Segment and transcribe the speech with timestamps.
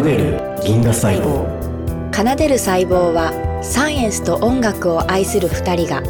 [0.00, 1.44] 奏でる銀河細胞。
[2.10, 6.02] 奏でる細胞はサイエンスと音楽を愛する二人が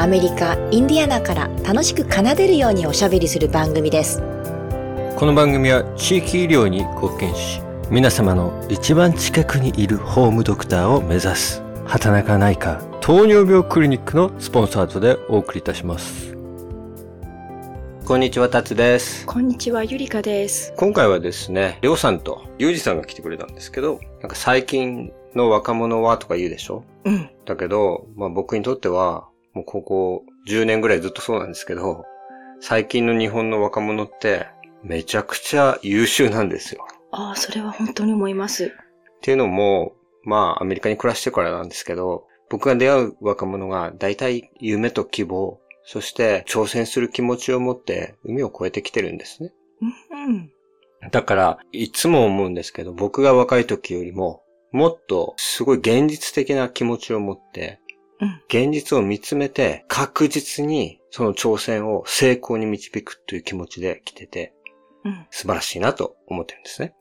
[0.00, 4.22] アメリカ・インディアナから楽しく奏でるようにおしゃべりする番組です。
[5.16, 16.33] この番組は地域医療に貢献し皆様の一番近くにいるホームドクターを目指す畑中内科糖尿病クリニックのスポンサードでお送りいたします
[18.04, 19.24] こんにちは、たつです。
[19.24, 26.84] こんにちはゆりかです今回はですね、りょうさんとゆうじさんが来てくれたんですけど、なんか最近の若者はとか言うでしょ？
[27.06, 32.04] うんだけど、まあ僕にとっては、もうここ10年ぐらいずっとそうなんですけど、
[32.60, 34.48] 最近の日本の若者って、
[34.82, 36.86] めちゃくちゃ優秀なんですよ。
[37.10, 38.70] ああそれは本当に思いますっ
[39.22, 49.52] ていうのも、まあアメリカに暮らしてからなんですけど、僕が出会う若者が大体夢と希望、そして挑戦する気持ちを持って海を越えてきてるんですね。
[49.82, 50.50] うん
[51.10, 57.80] だから、いつも思うんですけど、僕が若い時よりも、もっとすごい現実的な気持ちを持って、
[58.20, 64.54] うん現実を見つめて、確実にその挑戦を成功に導くという気持ちで来てて、
[65.04, 66.94] うん素晴らしいなと思ってるんですね。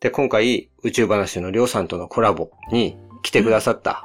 [0.00, 4.04] で、今回、宇宙話のりょうさんとのコラボに来てくださった、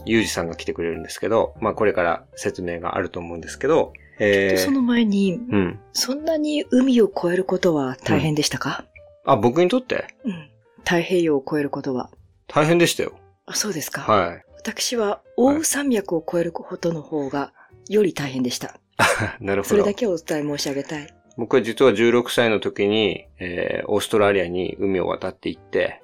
[0.00, 5.80] うんゆうじさんが来てくれるんですけど、まあこれから説明があると思うんですけど、えー、その前に、うん。
[5.92, 8.84] そんなに海を越えることは大変でしたか、
[9.24, 10.06] あ、僕にとって？
[10.24, 12.10] うん、太平洋を越えることは。
[12.46, 13.12] 大変でしたよ。
[13.46, 14.02] あ、そうですか。
[14.02, 14.44] はい。
[14.56, 17.52] 私は、大雨山脈を越えることの方が、
[17.88, 18.78] より大変でした。
[19.40, 19.94] なるほどそれだ。
[19.94, 21.06] けお伝え申し上げたい。
[21.38, 26.02] 僕は実は16歳の時に、えー、オーストラリアに海を渡って行って、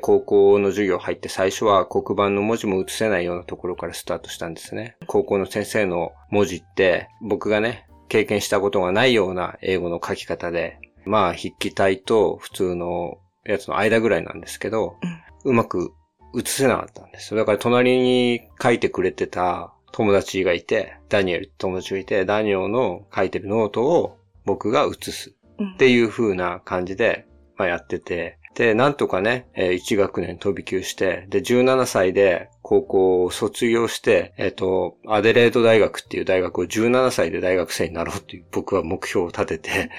[0.00, 4.96] 高校の授業入って最初は黒板の文字も写せないようなところからスタートしたんですね。
[5.06, 14.96] 高校の先生の文字って、僕がね、経験したことがないような英語の書き方で、まあ筆記体と普通のやつの間ぐらいなんですけど、
[15.44, 15.92] うまく
[16.34, 17.40] 写せなかったんですよ。
[17.40, 27.26] だから隣に書いてくれてた友達がいて、ダニエルって友達がいて、ダニエルの書いてるノートを僕が写すうんっていう風な感じで、
[27.56, 39.90] まあ、やってて、で、なんとかね、えー1学年飛び級して、で、17歳で高校を卒業して、えっ、と、アデレード大学っていう大学を17歳で大学生になろうっていう僕は目標を立てて、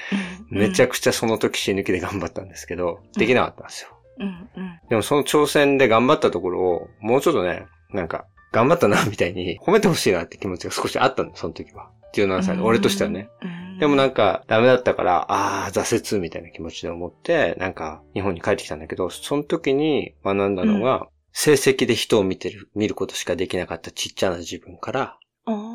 [0.49, 3.89] めちゃくくちゃその時死ぬ気で頑張ったんですけど、できなかったんですよ。
[4.19, 11.89] うんうんでもその挑戦で頑張ったところを、もうちょっとね、なんか、頑張ったな、みたいに褒めてほしいなって気持ちが少しあったんだよ、その時は。
[12.13, 12.63] 17歳で。
[12.63, 13.29] 俺としてはね。。
[13.41, 25.17] うんでもなんか、ダメだったから、ああ、挫折みたいな気持ちで思って、なんか、日本に帰ってきたんだけど、その時に学んだのが、成績で人を見てる、見ることしかできなかったちっちゃな自分から、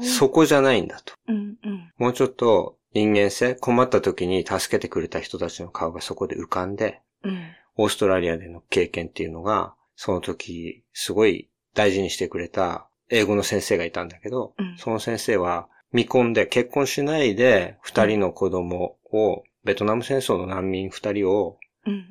[0.04, 1.14] そこじゃないんだと。
[1.26, 1.92] うんうん。
[1.98, 7.40] もうちょっと人間性、困った時に助けてくれた人たちの顔がそこで浮かんで、うん。
[7.74, 14.76] オーストラリアでの経験っていうのが、その時、すごい大事にしてくれた英語の先生がいたんだけど、うん。
[14.78, 21.58] その先生は見込んで結婚しないで二人の子供を、ベトナム戦争の難民二人を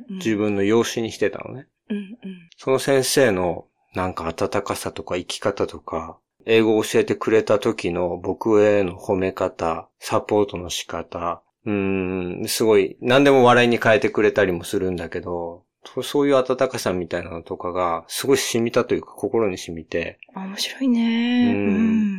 [0.10, 1.68] 自分の養子にしてたのね。
[1.90, 2.16] うんうん。
[2.58, 21.54] その先生のなんか温かさとか生き方とか、英語を教えてくれた時の僕への褒め方、サポートの仕方、うーん、すごい、何でも笑いに変えてくれたりもするんだけど、そそういう温かさみたいなのとかが、すごい染みたというか心に染みて、あ面白いね。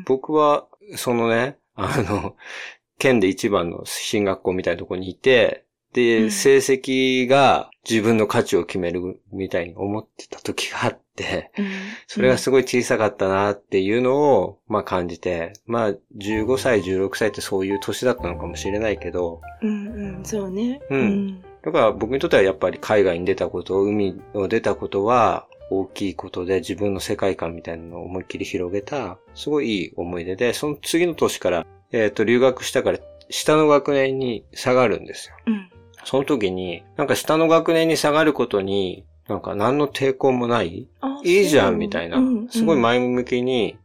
[0.00, 0.04] ん。
[0.04, 0.66] 僕は、
[0.97, 2.37] そのね、あの、
[2.99, 6.31] 県で一番の進学校みたいなところにいて、で、うん。
[6.31, 11.66] 成績が自分の価値を決めるみたいに思ってた時があって、うん。
[12.06, 19.87] それがすごい小さかったなっていうのを、まあ感じて、まあ15歳、16歳ってそういう年だったのかもしれないけど、うん。
[19.88, 20.25] うん。
[20.25, 20.81] そうね。
[20.91, 32.99] うんだから僕にとってはやっぱり海外に出たこと、海を出たことは大きいことで自分の世界観みたいなのを思いっきり広げた、すごいいい思い出で、その次の年から、えっ、と、留学したから
[33.31, 35.37] 下の学年に下がるんですよ。
[35.47, 35.71] うん
[36.05, 42.19] その時に、なんか下の学年に下がることに、なんか何の抵抗もないあいいじゃんみたいな。
[42.49, 43.76] すごい前向きに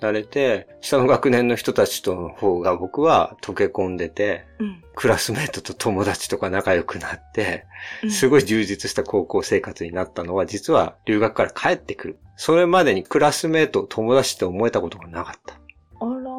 [0.00, 7.66] なれて、下の学年の人たちとの方が僕は溶け込んでて、うんクラスメートと友達とか仲良くなって、
[8.02, 12.18] うんすごい充実した高校生活になったのは、実は留学から帰ってくる。
[12.36, 15.58] それまでにクラスメートを友達って思えたことがなかった。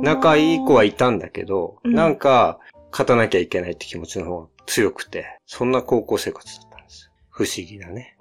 [0.02, 2.60] 仲いい子はいたんだけど、うんなんか、
[2.92, 7.12] 勝たなきゃいけないって気持ちの方が強くて、そんな高校生活だったんです。
[7.30, 8.16] 不思議だね。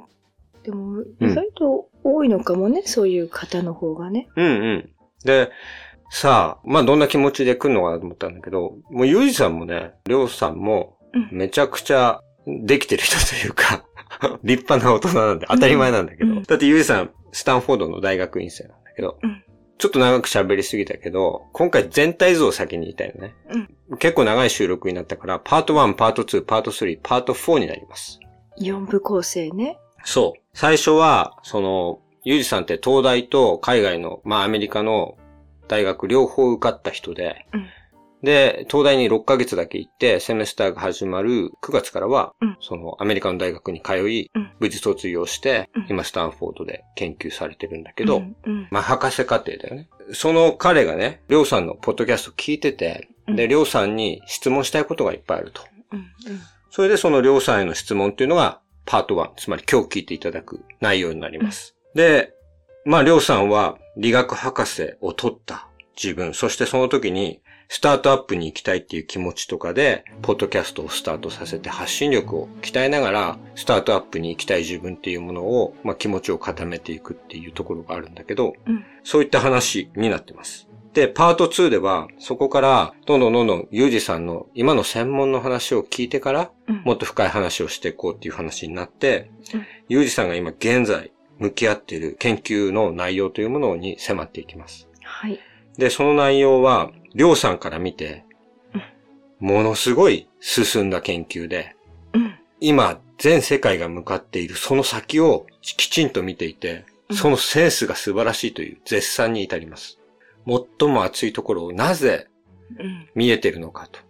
[0.62, 4.28] でも、うん意外と多いのかもね、そういう方の方がね。
[4.36, 4.90] うんうん。
[5.24, 5.50] で、
[6.10, 13.84] さあ、まあどんな気持ちで来るのかなと思ったんだけど、もうゆうじさんもね、りょうさんもうんめちゃくちゃできてる人というか、
[14.42, 16.32] 立派な大人なんで当たり前なんだけど。
[16.32, 19.44] うんだってゆうじさん、スタンフォードの大学院生なんだけど、うん
[19.78, 23.34] ちょっと長く喋りすぎたけど、今回全体像を先に言いたいのね。
[24.00, 28.18] 結構長い収録になったから、パート1、パート2、パート3、パート4になります。
[28.56, 29.78] 四部構成ね。
[30.04, 30.40] そう。
[30.52, 35.16] 最初は、その、ゆうじさんって東大と海外の、まあアメリカの
[35.68, 37.66] 大学両方受かった人で、うん。
[38.22, 42.56] で、東大に6ヶ月だけ行って、セメスターが始まる9月からは、うん。
[42.60, 44.52] そのアメリカの大学に通い、うん。
[44.58, 45.86] 無事卒業して、うん。
[45.88, 48.22] 今スタンフォードで研究されてるんだけど、
[48.70, 49.88] まあ博士課程だよね。
[50.12, 53.48] その彼がね、りょうさんのポッドキャスト聞いてて、で、うん。
[53.48, 55.62] りょうさんに質問したいことがいっぱいあると。
[55.92, 56.06] うん。
[56.70, 61.76] それでそのりょうさんへの質問っていうのがパート1、つまり今日聞いていただく内容になります。
[61.94, 62.32] で、
[62.84, 65.68] まありょうさんは理学博士を取った
[66.02, 78.84] 自分、そしてその時にスタートアップに行きたいっていう気持ちとかで、ポッドキャストをスタートさせて発信力を鍛えながら、スタートアップに行きたい自分っていうものを、まあ気持ちを固めていくっていうところがあるんだけど、うん。
[79.04, 80.66] そういった話になってます。
[80.94, 86.82] で、パート2では、そこから、どんどんどんどん、ゆうじさんの今の専門の話を聞いてから、うん。
[86.84, 94.88] もっと深い話をしていこうっていう話になってうん、ゆうじさんが今現在向き合っている研究の内容というものに迫っていきます。
[95.02, 95.38] はい。
[95.76, 98.24] で、その内容は、りょうさんから見て
[99.40, 101.76] うん、ものすごい進んだ研究で、
[102.12, 102.34] うん。
[102.60, 109.98] 今、全世界が向かっているその先をきちんと見ていて、うんそのセンスが素晴らしいという絶賛に至ります。
[110.46, 112.28] 最も熱いところをなぜ
[112.78, 113.08] うん。
[113.14, 114.00] 見えてるのかと。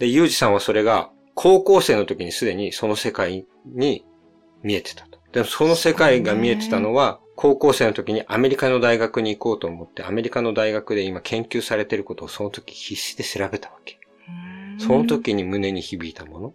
[0.00, 4.04] で、ゆうじさんはそれが高校生の時にすでにその世界に
[4.62, 5.09] 見えてたと。
[5.32, 13.98] でもその世界が見えてたのは、高校生の時にアメリカの大学に行こうと思って、アメリカの大学で今研究されていることをその時必死で調べたわけ。
[14.78, 16.54] その時に胸に響いたもの。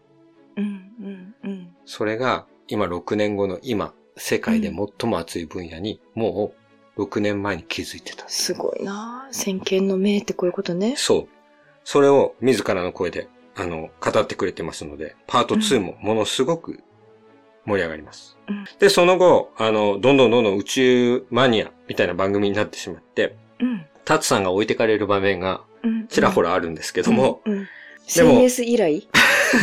[0.57, 0.92] うん。
[1.00, 1.36] うん。
[1.44, 1.75] うん。
[1.86, 6.54] それが今6年後の今、世界で最も熱い分野にも
[6.98, 8.27] う6年前に気づいてた。
[8.27, 10.95] すごいな先見の明ってこういうことね。
[10.98, 11.27] そう。
[11.83, 16.81] それを自らの声で、あの、語ってくれてますので、パート2もものすごく
[17.66, 18.38] 盛り上がります。
[18.48, 23.86] うんで、その後、あの、どんどんどんどん宇宙マニアみたいな番組になってしまって、うん。
[24.04, 26.08] タツさんが置いてかれる場面がうん。
[26.08, 27.68] ちらほらあるんですけども、うん、うん。
[28.16, 29.08] でも CS 以来？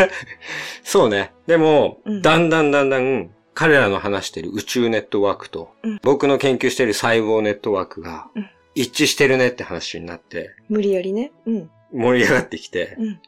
[0.82, 1.32] そうね。
[1.46, 11.32] でも、うんだんだんだんだん、彼らの話している宇宙ネットワークと、うん僕の研究している細胞ネットワークがうん、一致してるねって話になって、無理やりね。
[11.46, 11.70] うん。
[11.93, 13.20] 盛り上がってきて、うん。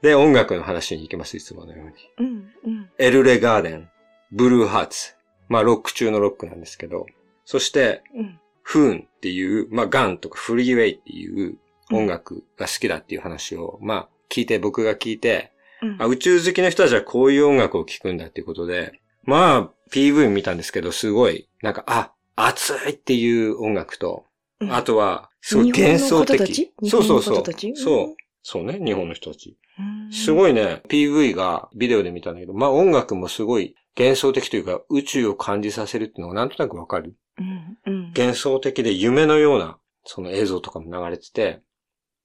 [0.00, 1.92] で、音楽の話に行きます、いつものように。
[2.18, 2.26] うん。
[2.64, 2.90] うん。
[2.98, 3.88] エルレガーデン、
[4.32, 5.14] ブルーハーツ。
[5.48, 7.06] まあ、ロック中のロックなんですけど、
[7.44, 8.38] そして、うん。
[8.62, 11.58] フーンっていう、まあ、ガンとかフリーウェイっていう
[11.90, 15.52] 音楽が好きだっていう話を、まあ、聞いて、僕が聞いて、
[15.82, 24.24] うんあ、宇宙好きの人たちはこういう音楽を聴くんだっていうことで、まあ、PV 見たんですけど、すごい、なんか、あ、熱いっていう音楽と、
[24.60, 26.72] うんあとは、すごい幻想的。
[26.88, 27.44] そうそうそう。
[27.74, 28.16] そう。
[28.44, 29.56] そうね、日本の人たち。
[29.78, 30.12] うん。
[30.12, 37.14] すごいね、PV がビデオで見たんだけど、まあ音楽もすごい幻想的というか宇宙を感じさせるっていうのがなんとなくわかる？
[37.38, 37.78] うん。
[37.86, 38.12] うん。
[38.16, 41.60] 幻想的で夢のようなその映像とかも流れてて、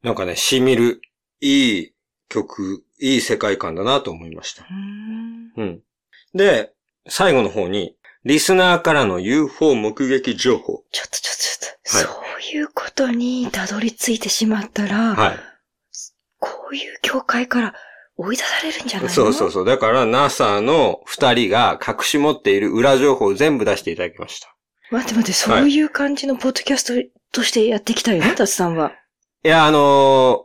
[0.03, 1.01] なんかね、染みる、
[1.41, 1.93] いい
[2.29, 4.65] 曲、いい世界観だなと思いました。
[4.69, 5.51] うん。
[5.55, 5.81] うん。
[6.33, 6.73] で、
[7.07, 10.83] 最後の方に、リスナーからの UFO 目撃情報。
[10.91, 12.21] ちょっとちょっとちょっと、そ
[12.55, 15.39] ういうことにたどり着いてしまったら、はい。
[16.39, 17.73] こういう教会から
[18.17, 19.13] 追い出されるんじゃないの？
[19.13, 19.65] そうそうそう。
[19.65, 24.53] だから NASA の二人が隠し持っている裏情報を全部出していただきました。
[24.91, 26.93] 待って待って、そういう感じのポッドキャスト
[27.31, 28.25] としてやっていきたいの？
[28.35, 28.93] タツさんは。
[29.43, 29.77] いや、あの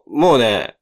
[0.06, 0.76] ーもうね、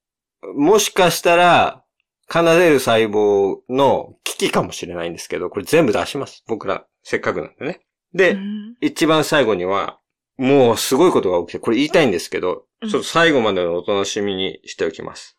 [0.57, 1.85] もしかしたら、
[2.33, 6.43] 奏でる細胞の危機かもしれないんですけど、これ全部出します。
[6.47, 7.81] 僕ら、せっかくなんでね。
[8.15, 9.99] で、うん一番最後には、
[10.39, 15.37] もうすごいことが起きて、これ言いたいんですけど、うんちょっと最後までのお楽しみにしておきます。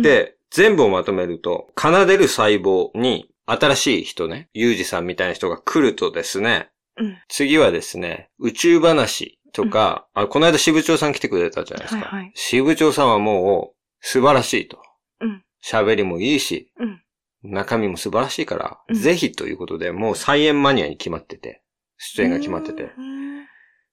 [0.00, 7.18] で、全部をまとめると、奏でる細胞に新しい人ね、ユージさんみたいな人が来るとですね、うん。
[7.28, 12.06] 次はですね、宇宙話とか、あこの間支部長さん来てくれたじゃないですか。
[12.06, 12.32] はいはい。
[12.34, 14.82] 支部長さんはもう素晴らしいと。
[15.20, 15.42] うん。
[15.64, 17.02] 喋りもいいし、うん。
[17.42, 18.94] 中身も素晴らしいから、うん。
[18.94, 21.62] ぜひということで、もう菜園マニアに決まってて、
[21.96, 22.92] 出演が決まってて。
[22.96, 23.44] うん。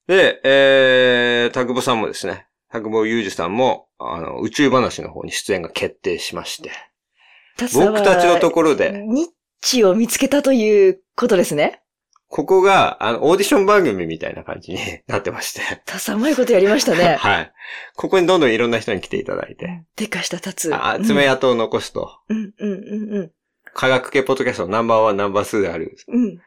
[0.06, 2.46] で、えー、タグボさんもですね、
[2.76, 6.70] タグボユージさんも、あの、宇宙話の方に出演が決定しまして、
[7.74, 9.26] 僕たちのところで、ニッ
[9.62, 11.80] チを見つけたということですね。
[12.28, 14.78] ここが、あの、オーディション番組みたいな感じに
[15.08, 15.62] なってまして。
[15.86, 17.16] タツさんうまいことやりましたね。
[17.18, 17.52] はい。
[17.94, 20.70] ここにどんどんいろんな人に来ていただいて、でかしたタツ。
[20.74, 22.10] あ爪痕を残すと。
[22.28, 23.32] うん、うん、うん、うん。
[23.72, 26.38] 科学系ポッドキャストのナンバーワン、ナンバーツーである、うん。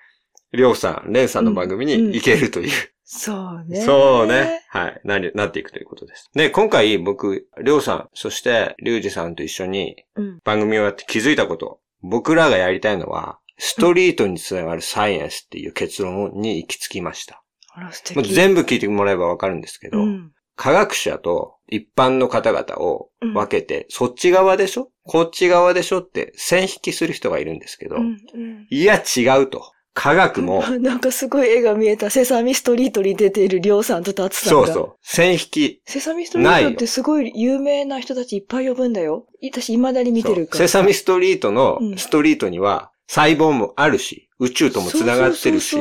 [0.52, 2.72] りょうさん、れんさんの番組に行けるという。
[3.12, 3.82] そうね。
[3.82, 4.62] そうね。。
[4.70, 5.02] はい。
[5.04, 6.30] なり、なっていくということです。
[6.36, 10.40] で、今回僕、りょうさん、そして、りゅうじさんと一緒にうん。
[10.44, 11.80] 番組をやって気づいたこと。
[12.04, 17.42] 僕らがやりたいのは、ストリートにつながるサイエンスっていう結論に行き着きました。
[17.74, 18.32] あら、素敵。
[18.32, 20.32] 全部聞いてもらえばわかるんですけど、うん。
[20.56, 24.92] 科学者と一般の方々を分けて、そっち側でしょ？
[25.04, 26.02] こっち側でしょ？
[26.02, 28.04] って線引きする人がいるんですけど、うん。
[28.34, 28.68] うん。
[28.70, 29.72] いや違うと。
[30.02, 32.10] 科学も、 なんかすごい絵が見えた。
[32.10, 34.68] セサミストリートに出ているりょうさんとタツさんが。
[34.68, 34.96] そうそう。
[35.02, 35.82] 線引き。
[35.86, 39.28] セサミストリートってすごい有名な人たちいっぱい呼ぶんだよ。
[39.44, 40.58] 私未だに見てるから。
[40.58, 45.76] セサミストリートのうんストリートには細胞もあるし、宇宙とも繋がってるし。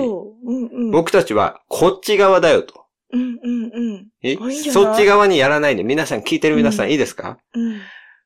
[0.91, 2.87] 僕たちはこっち側だよと。
[3.13, 4.07] うんうんうん。
[4.23, 4.37] え？
[4.71, 7.81] そっち側にやらないで、皆さん聞いてる皆さんいいですか、うん。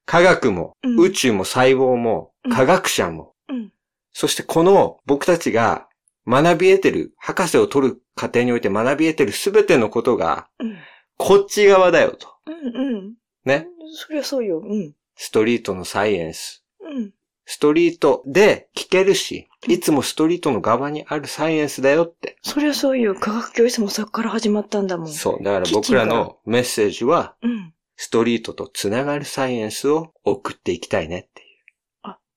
[0.07, 3.73] 科学も、うん宇宙も細胞も、うん科学者も、うん。
[4.13, 5.89] そしてこの僕たちが
[6.27, 10.77] 学び得てる、博士を取る過程において学び得てるすべてのことが、うん。
[11.19, 12.29] こっち側だよと。
[12.47, 13.15] うんうん。
[13.45, 13.69] ね。
[13.95, 14.61] そりゃそうよ。
[14.65, 14.95] うん。
[15.15, 16.65] ストリートのサイエンス。
[16.81, 17.13] うん。
[17.45, 22.37] ストリートで聞けるし、いつもストリートの側にあるサイエンスだよって。
[22.43, 23.15] そりゃそうよ。
[23.15, 25.09] 科学教室もそこから始まったんだもん。
[25.09, 25.43] そう。
[25.43, 27.75] だから僕らのメッセージは、うん。
[27.97, 31.42] ストリートとつながるサイエンスを送っていきたいねって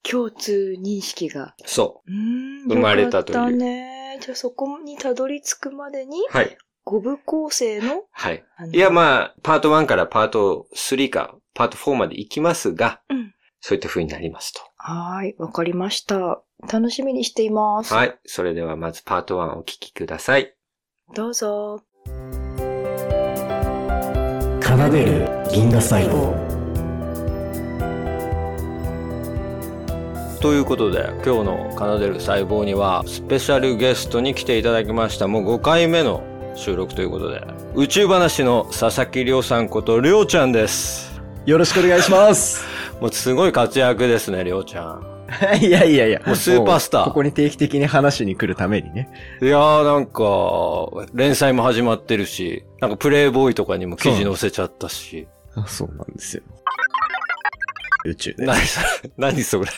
[0.09, 1.55] 共通認識が。
[1.65, 2.11] そう。
[2.69, 4.19] 生まれたというよかったね。
[4.21, 6.23] じゃあそこにたどり着くまでに、う。
[6.29, 6.57] はい。
[6.83, 8.43] 五部構成の、はい。
[8.71, 13.35] いや、まあ、パート1からパート3か、パート4まで行きますが、うん
[13.67, 14.61] そういった風になりますと。
[14.75, 16.39] はーい、わかりました。
[16.71, 17.91] 楽しみにしています。
[17.95, 18.15] はい。
[18.23, 20.53] それではまずパート1をお聞きください。
[21.15, 21.81] どうぞ。
[24.61, 26.54] 奏でる銀河細胞
[30.45, 35.27] ということで、今日の奏でる細胞には、スペシャルゲストに来ていただきました。
[35.27, 36.23] もう5回目の
[36.55, 37.41] 収録ということで、
[37.73, 41.19] 宇宙話の佐々木亮さんこと亮ちゃんです。
[41.47, 42.63] よろしくお願いします。
[43.01, 45.01] もうすごい活躍ですね、亮ちゃん。
[45.65, 46.21] いやいやいや。
[46.23, 49.09] もうスーパースターここに定期的に話に来るためにね。
[49.41, 55.27] いやーなんか、連載も始まってるし、なんかプレイボーイとかにも記事載せちゃったし。
[55.55, 56.43] あそうなんですよ。
[58.05, 58.45] 宇宙で。
[58.45, 59.65] 何それ何それ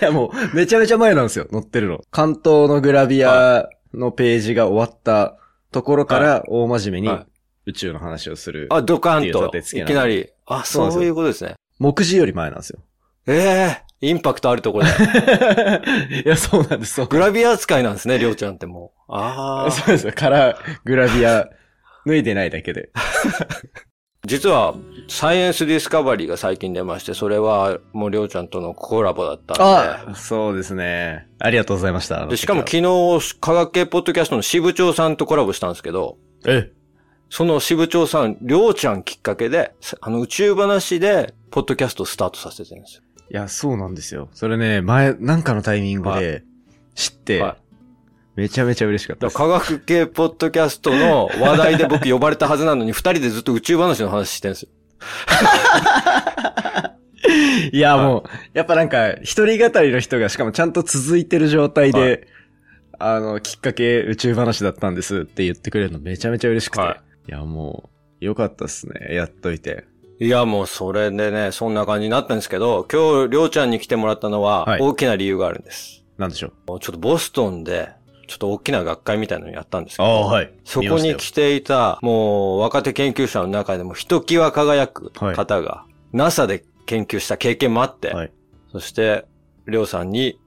[0.00, 2.00] いやもう、めちゃめちゃ前なんですよ、載ってるの。
[2.10, 5.36] 関東のグラビアのページが終わった
[5.70, 7.26] ところから、大真面目にはい
[7.66, 8.68] 宇宙の話をする。
[8.70, 9.50] あ、ドカンと。
[9.56, 10.28] いきなり。
[10.46, 11.54] あ、そういうことですね。
[11.78, 12.80] 目次より前なんですよ。
[13.26, 14.90] ええインパクトあるところで。
[16.26, 19.12] いや、そうなんです、そうグラビア扱いなんですね、りょうちゃんってもう。
[19.12, 19.70] ああ。
[19.72, 20.12] そうですよ。
[20.12, 21.48] から、グラビア、
[22.06, 22.90] 脱いでないだけで。
[24.26, 24.74] 実は、
[25.06, 29.62] サイエンスディスカバリーが最近出まして、それはもうりょうちゃんとのコラボだったんで。
[29.62, 31.28] あそうですね。
[31.38, 32.26] ありがとうございました。
[32.26, 36.70] で、しかも時昨日、科学系ポッドキャストの支部長さんとコラボしたんですけど、はえ、
[37.28, 43.02] その支部長さん、りょうちゃんきっかけで、あの宇宙話で、ポッドキャストをスタートさせてるんですよ。
[43.30, 44.28] いや、そうなんですよ。
[44.32, 46.44] それね、前、なんかのタイミングはで
[46.94, 47.63] 知って、はい
[48.36, 49.36] めちゃめちゃ嬉しかったです。
[49.36, 54.68] 科学系ポッドキャストの話題で僕呼ばれたはずなのに、二人でずっと宇宙話の話してるんですよ。
[57.72, 62.28] いや、はいもう、やっぱなんか、一人語りの人がしかもちゃんと続いてる状態で、
[62.98, 66.98] はあの、きっかけ宇宙話だったんですって言ってくれるのめちゃめちゃ嬉しくて。、は
[67.28, 67.88] いや、も
[68.20, 69.14] う、よかったっすね。
[69.14, 69.84] やっといて。
[70.20, 76.04] いや、もうそれでね、そんな感じになったんですけど、今日、りょうちゃんに来てもらったのはは、い大きな理由があるんです。
[76.18, 77.90] なんでしょうちょっとボストンで、
[78.26, 88.32] ちょっと大きな学会みたいなのやったんですけど、いそこに来ていた、もう若手研究者の中でもひときわ輝く方が、NASA で研究した経験もあって、はい
[88.74, 89.24] そして、
[89.68, 90.40] りょうさんに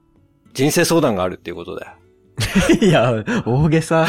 [0.53, 1.87] 人生相談があるっていうことで、
[2.85, 4.05] いや、大げさ。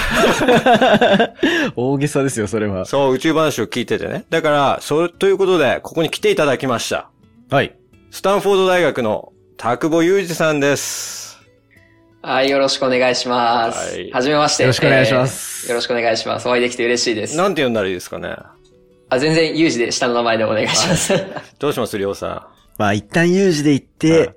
[1.76, 2.84] 大げさですよ、それは。
[2.84, 4.24] そう、宇宙話を聞いててね。
[4.28, 7.10] だから、そう、ということで、ここに来ていただきました。
[7.48, 7.76] はい。
[8.10, 11.27] スタンフォード大学の田久保裕二さんです。
[12.20, 13.94] はい、よろしくお願いします。
[13.94, 14.64] はいはじめまして。
[14.64, 16.48] よろしくお願いしますえーよろしくお願いします。
[16.48, 17.36] お会いできて嬉しいです。
[17.36, 18.36] なんて呼んだらいいですかね。
[19.10, 21.14] あ、全然、有事で下の名前でお願いします。
[21.58, 24.34] どうしますりょうさまあ、一旦有事で行って、はい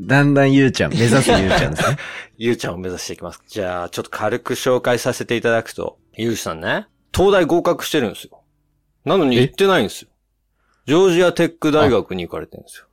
[0.00, 1.94] だんだんゆうちゃん、目指すゆうちゃんですね。
[1.94, 1.96] ん。
[2.38, 3.42] ゆうちゃんを目指していきます。
[3.46, 8.42] じゃあ、ちょっと軽く紹介させていただくと、ゆうさんね、東大合格してるんですよ。
[9.04, 10.08] なのに行ってないんですよ。
[10.86, 12.86] ジョージアテック大学に行かれてるんですよ。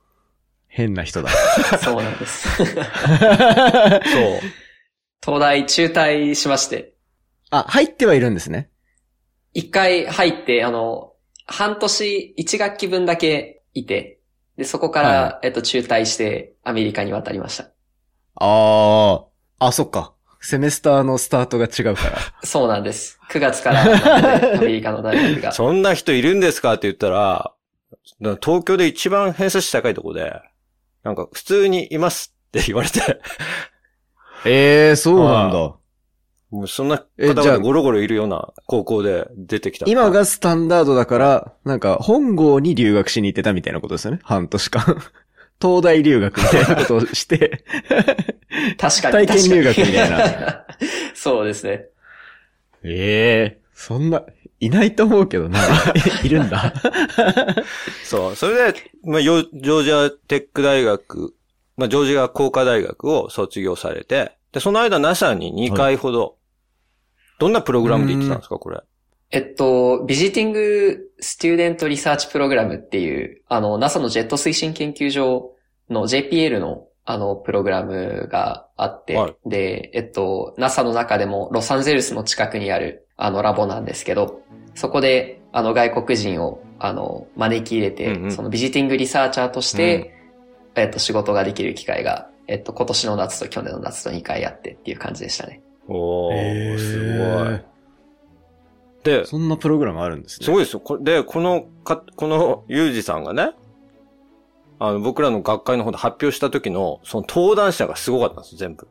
[0.78, 1.30] 変な人だ。
[1.82, 2.48] そうなんです。
[2.56, 2.68] そう。
[5.20, 6.92] 東大中退しまして、
[7.50, 8.70] あ、入ってはいるんですね。
[9.54, 11.14] 一回入って、あの、
[11.46, 14.20] 半年、一学期分だけいて、
[14.56, 17.64] で、そこから、はえっと、中退してアメリカに渡りました。
[18.36, 19.24] あ
[19.58, 20.14] あ、あ、そっか。
[20.40, 22.18] セメスターのスタートが違うから。
[22.46, 23.18] そうなんです。
[23.32, 25.50] 9月からアメリカの大学が。
[25.50, 27.52] そんな人いるんですかって言ったら
[28.20, 30.40] 東京で一番偏差値高いとこで、
[31.08, 33.00] なんか普通にいますって言われて、
[34.44, 35.56] ええそうなんだ。
[36.50, 39.86] もうそんなえじゃあ方がゴロゴロいるような高校で出てきた。
[39.88, 44.20] 今がスタンダードだから、なんか、本郷に留学しに行ってたみたいなことですよね。
[44.22, 44.82] 半年間。
[45.60, 47.64] 東大留学みたいなことをして、
[48.78, 49.26] 確かに。
[49.26, 50.66] 体験入学みたいな。
[51.14, 51.86] そうですね。
[52.82, 54.24] ええそんな、
[54.60, 55.60] いないと思うけどな。
[56.24, 56.74] いるんだ。
[58.04, 58.36] そう。
[58.36, 61.34] それで、まあ、ヨジョージアテック大学、
[61.76, 66.36] まあ、ジョージア工科大学を卒業されて、で、その間 NASA に2回ほど、
[67.38, 68.80] どんなプログラムで行ってたんですか、これ。
[69.30, 75.52] えっと、ビジティング・スチューデント・リサーチ・プログラムっていう、あの、NASA のジェット推進研究所
[75.90, 84.40] の JPL の、あの、プログラムがあって、はいで、えっと、NASA の中でもロサンゼルスの近くにある、あの、ラボなんですけど、
[84.74, 90.14] そこで、あの、外国人を、あの、招き入れて、うんうんそのビジティング・リサーチャーとして、
[90.76, 95.60] えっと、仕事ができる機会が、えっと、今年の夏と去年の夏と2回あってっていう感じでしたね。
[95.88, 97.60] おー、すごい。
[99.02, 100.44] で、そんなプログラムあるんですね。
[100.44, 100.80] すごいですよ。
[100.80, 103.52] こで、この、か、この、ゆうじさんがね、
[104.78, 108.86] あの、僕らの学会の方で発表した時の、その登壇者がすごかったんです、全部。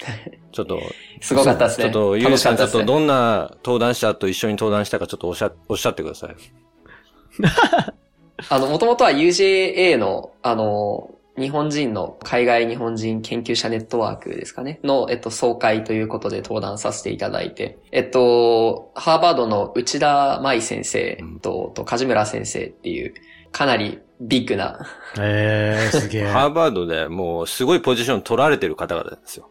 [0.52, 0.80] ちょっと、
[1.20, 1.84] すごかったですね。
[1.84, 2.84] ちょっと、ゆうさん、ちょっと。
[2.84, 6.36] どんな登壇者と一緒に登壇したかちょっとおっしゃ、おっしゃってください。
[8.48, 14.80] あの、もともとは UJA の、あの、日本人の海外日本人研究者ネットワークですかね。
[14.82, 23.14] の、えっと、総会ということで登壇させていただいて、えっと、ハーバードの内田舞先生と、と梶村先生っていう、
[23.52, 24.86] かなりビッグな、
[25.18, 26.26] ええすげえ。
[26.28, 29.48] ハーバードでもうすごいポジション取られてる方々ですよ。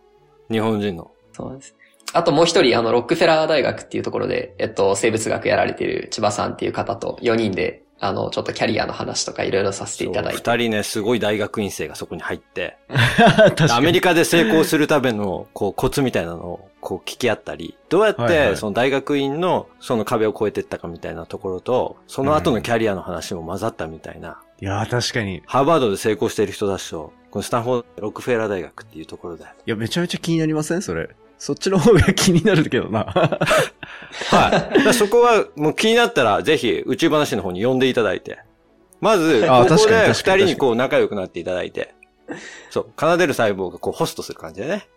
[0.52, 1.12] 日本人の。
[1.34, 1.76] そうです。
[2.14, 10.38] あともう一人、あの、ロックフェラー大学っていうところで、えっと、生物学やられている千葉さんっていう方と4人で、あの、ちょっとキャリアの話とかいろいろさせていただいて。
[10.38, 12.78] 二人ね、すごい大学院生がそこに入って、
[13.70, 25.38] アメリカで成功するための、こう、コツみたいなのを、こう、聞き合ったり、どうやって、その大学院の、その壁を越えていったかみたいなところと、その後のキャリアの話も混ざったみたいな、いやー確かに。
[25.38, 30.82] いハーバードで成功している人たちと、このスタンフォード、ロックフェラー大学っていうところで、や、めちゃめちゃ気になりません？
[30.82, 31.10] それ。
[31.38, 33.06] そっちの方が気になるけどな。
[34.30, 34.94] はい。
[34.94, 38.40] そこは、もう気になったら、ぜひ、宇宙話の方に呼んでいただいて。
[39.00, 41.96] まず、あここで二人にこう仲良くなっていただいて。
[42.70, 44.90] そう、奏でる細胞がこうホストする感じでね。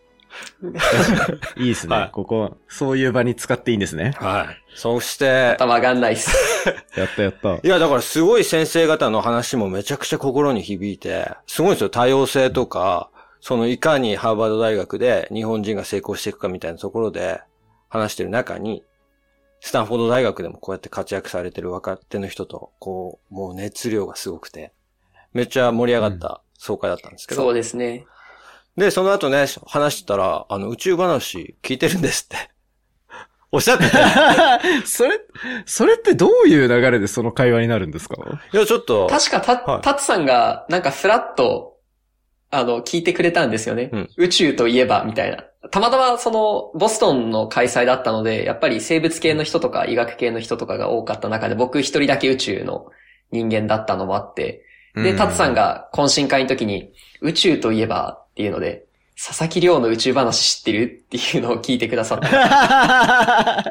[1.57, 4.15] いいですね、はいここ、そういう場に使っていいんですね。
[4.17, 4.75] はい。
[4.75, 6.35] そして、頭上がんないっす。
[6.97, 7.55] やったやった。
[7.57, 11.91] いや、だからすごい先生方の話もめちゃくちゃ心に響いて、すごいんですよ。
[11.91, 17.41] 多様性とか、そのいかにハーバード大学で日本人が成功していくかみたいなところで
[17.89, 18.85] 話してる中に、
[19.61, 24.73] スタンフォード大学でもこうやって活躍されてる若手の人と、こう、もう熱量がすごくて、
[25.33, 27.43] めっちゃ盛り上がった総会だったんですけど。
[27.43, 28.05] そうですね。
[28.77, 32.37] で、その後ね、話してたら、あの、宇宙話聞いてるんですって。
[33.53, 33.97] おっしゃってて。
[34.87, 35.21] それ、
[35.67, 38.17] それってどういう流れでその会話になるんですか？
[38.53, 41.77] いや、ちょっと、確かた、はいタツさんが、なんかフラッと、
[42.51, 43.91] あの、聞いてくれたんですよね。
[43.93, 45.45] うん宇宙といえば、みたいな。
[45.71, 52.87] たまたま、その、ボストンの開催だったので、やっぱり生物系の人とか医学系の人とかが多かった中で、僕一人だけ宇宙の
[53.31, 55.89] 人間だったのもあって、で、タツさんが。
[55.93, 58.87] が懇親会の時に、宇宙といえばっていうので、
[59.25, 63.71] 佐々木亮の宇宙話知ってるっていうのを聞いてくださった。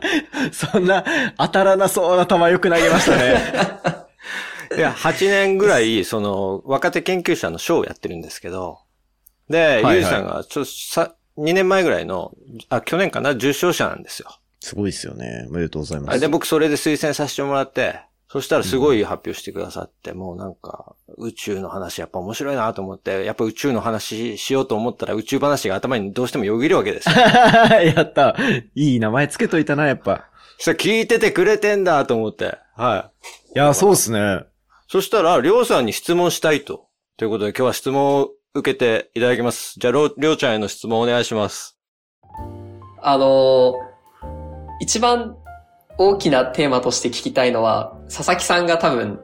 [0.54, 1.04] そんな、
[1.38, 3.41] 当たらなそうな球よく投げましたね。
[4.78, 8.80] いや、8年ぐらい、その、若手研究者の賞をやってるんですけど、
[9.50, 12.32] で、いはいゆうじさんが、ちょっとさ、2年前ぐらいの、
[12.69, 14.30] あ、去年かな、受賞者なんですよ。
[14.62, 15.47] すごいですよね。
[15.50, 18.00] おめでとうございまあで、僕それで推薦させてもらって、
[18.31, 27.15] そしたらすごい発表してくださって、もうなんか、宇宙の話やっぱ面白いなと思って、やっぱ宇宙の話しようと思ったら宇宙話が頭にどうしてもよぎるわけですよ。
[27.93, 28.37] やった。
[28.73, 30.29] いい名前つけといたな、やっぱ。
[30.57, 33.11] そしたら聞いててくれてんだと思って、は
[33.53, 33.55] い。
[33.55, 34.45] いや、そうっすね。
[34.87, 36.85] そしたら、りょうさんに質問したいと。
[37.17, 39.73] ということで今日は質問を受けていただきます。
[39.77, 41.77] じゃあ、りょうちゃんへの質問お願いします。
[43.01, 43.91] あのー
[44.79, 45.37] 一番
[45.99, 49.21] 大きなテーマとして聞きたいのは、佐々木さんが多分、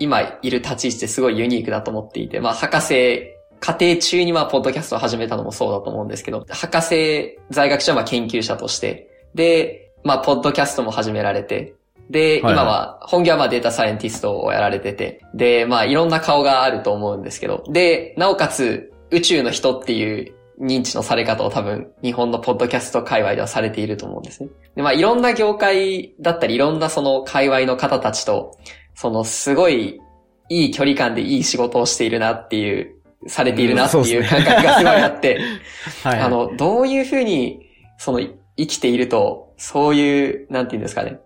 [0.00, 11.74] 今いる立ち位置ってすごいユニークだと思っていて、まあ、博士、家庭中にまあ、ポッドキャストを始めたのもそうだと思うんですけど、博士在学者はまあ研究者として、で、まあ、ポッドキャストも始められて、
[12.10, 24.50] で、今は、本業はまあデータサイエンティストをやられてて、で、まあいろんな顔があると思うんですけど、で、なおかつ宇宙の人っていう認知のされ方を多分日本のポッドキャスト界隈ではされていると思うんですね。
[24.74, 28.56] で、まあいろんな業界だったり、いろんなその界隈の方たちと、
[28.94, 30.00] そのすごい
[30.48, 32.94] いい距離感でいい仕事をしているなっていう、
[33.28, 35.40] されているなっていう感覚がすごいあって、
[36.04, 36.20] はい。
[36.20, 37.60] あ、の、どういうふうに、
[37.98, 41.18] その、い生きていると、そういう、なんていうんですかね。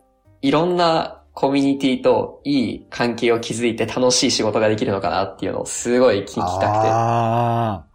[0.42, 7.89] いろんなコミュニティといい関係を築いて楽しい仕事ができるのかなっていうのをすごい聞きたあくて。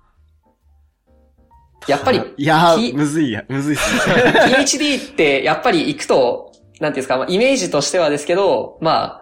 [1.88, 4.16] やっぱり、 ーいやきー、むずいや、むずいっすね。
[4.58, 9.22] PhD ってやっぱり行くと、なんていうんですか、まあ、イメージとしてはですけど、ま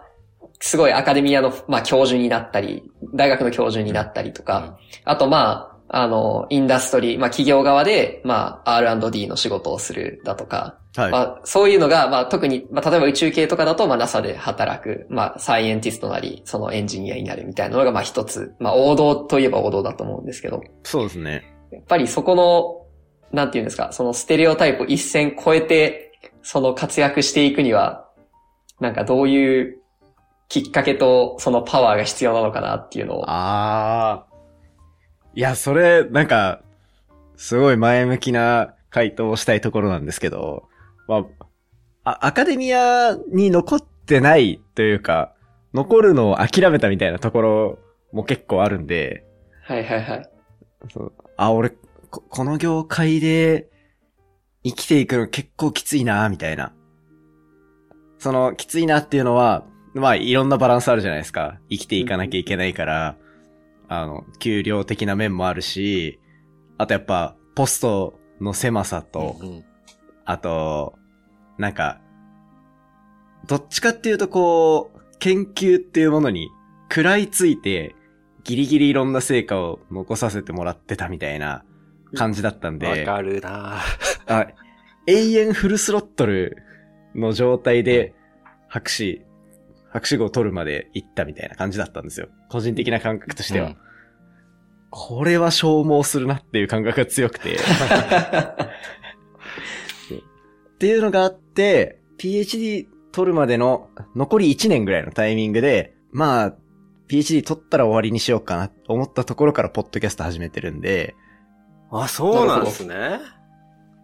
[0.60, 2.82] すごいアカデミアの、まあ、教授になったり、
[3.14, 11.12] 大学の教授になったりとか、あとまあ、あの、インダストリー、まあ企業側で、まあ R&D の仕事をするだとか、はい。
[11.12, 21.53] まあそういうのが、まあ特に、まあ例えば宇宙系とかだと、まあ NASA で働く、まあサイエンティストなり、そのエンジニアになるみたいなのが、まあ一つ、まあ王道といえば王道だと思うんですけど、そうですね。
[21.74, 22.86] やっぱりそこの、
[23.36, 28.08] なんていうんですか、そのステレオタイプを一線超えて、その活躍していくには、
[28.80, 29.78] なんかどういう
[30.48, 34.26] きっかけとそのパワーが必要なのかなっていうのを、ああ。
[35.34, 36.62] いや、それ、なんか、
[37.36, 40.68] すごい前向きな回答をしたいところなんですけど、
[41.08, 41.26] ま
[42.04, 45.34] あ、あアカデミアに残ってないというか、
[45.72, 47.78] 残るのを諦めたみたいなところ
[48.12, 49.24] も結構あるんで、
[49.64, 50.30] はいはいはい。
[50.92, 51.70] そうあ、俺
[52.10, 53.68] こ、この業界で
[54.64, 56.72] 生きていくの結構きついな、みたいな。
[58.18, 61.58] その、きついなっていうのは、まあ、いろんなバランスあるじゃないですか。
[61.70, 63.16] 生きていかなきゃいけないから、
[63.88, 66.20] あの、給料的な面もあるし、
[66.78, 69.64] あとやっぱ、ポストの狭さと、うん
[70.24, 70.94] あと、
[71.58, 72.00] なんか、
[73.46, 76.48] どっちかっていうとこう、研究っていうものに
[76.90, 77.94] 食らいついて、
[78.44, 81.64] ギリギリいろんな成果を残させてもらってたみたいな
[82.14, 83.80] 感じだったんで、わかるな
[84.26, 84.46] あ
[85.06, 86.58] 永遠フルスロットル
[87.14, 88.14] の状態で、
[88.68, 89.22] 博士、
[89.90, 92.28] 博士号を取るまで行ったみたいな感じだったんですよ。
[92.48, 93.68] 個人的な感覚としては。
[93.68, 93.76] うん
[94.96, 97.56] これは消耗するなっていう感覚が強くて。
[100.76, 106.54] っていうのがあって、PhD 取るまでの残り1年ぐらいのタイミングで、まあ、
[107.08, 111.14] PhD 取ったら終わりにしようかなと思ったところからポッドキャスト始めてるんで、
[111.90, 113.20] あ、そうなんですね。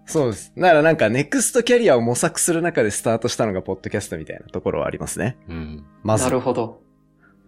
[0.07, 0.53] そうです。
[0.57, 5.37] だからなんかネクストキャリアを模索する中でスタートしたのがポッドキャストみたいなところはありますね。
[5.49, 5.85] うん。
[6.03, 6.25] まず。
[6.25, 6.83] なるほど。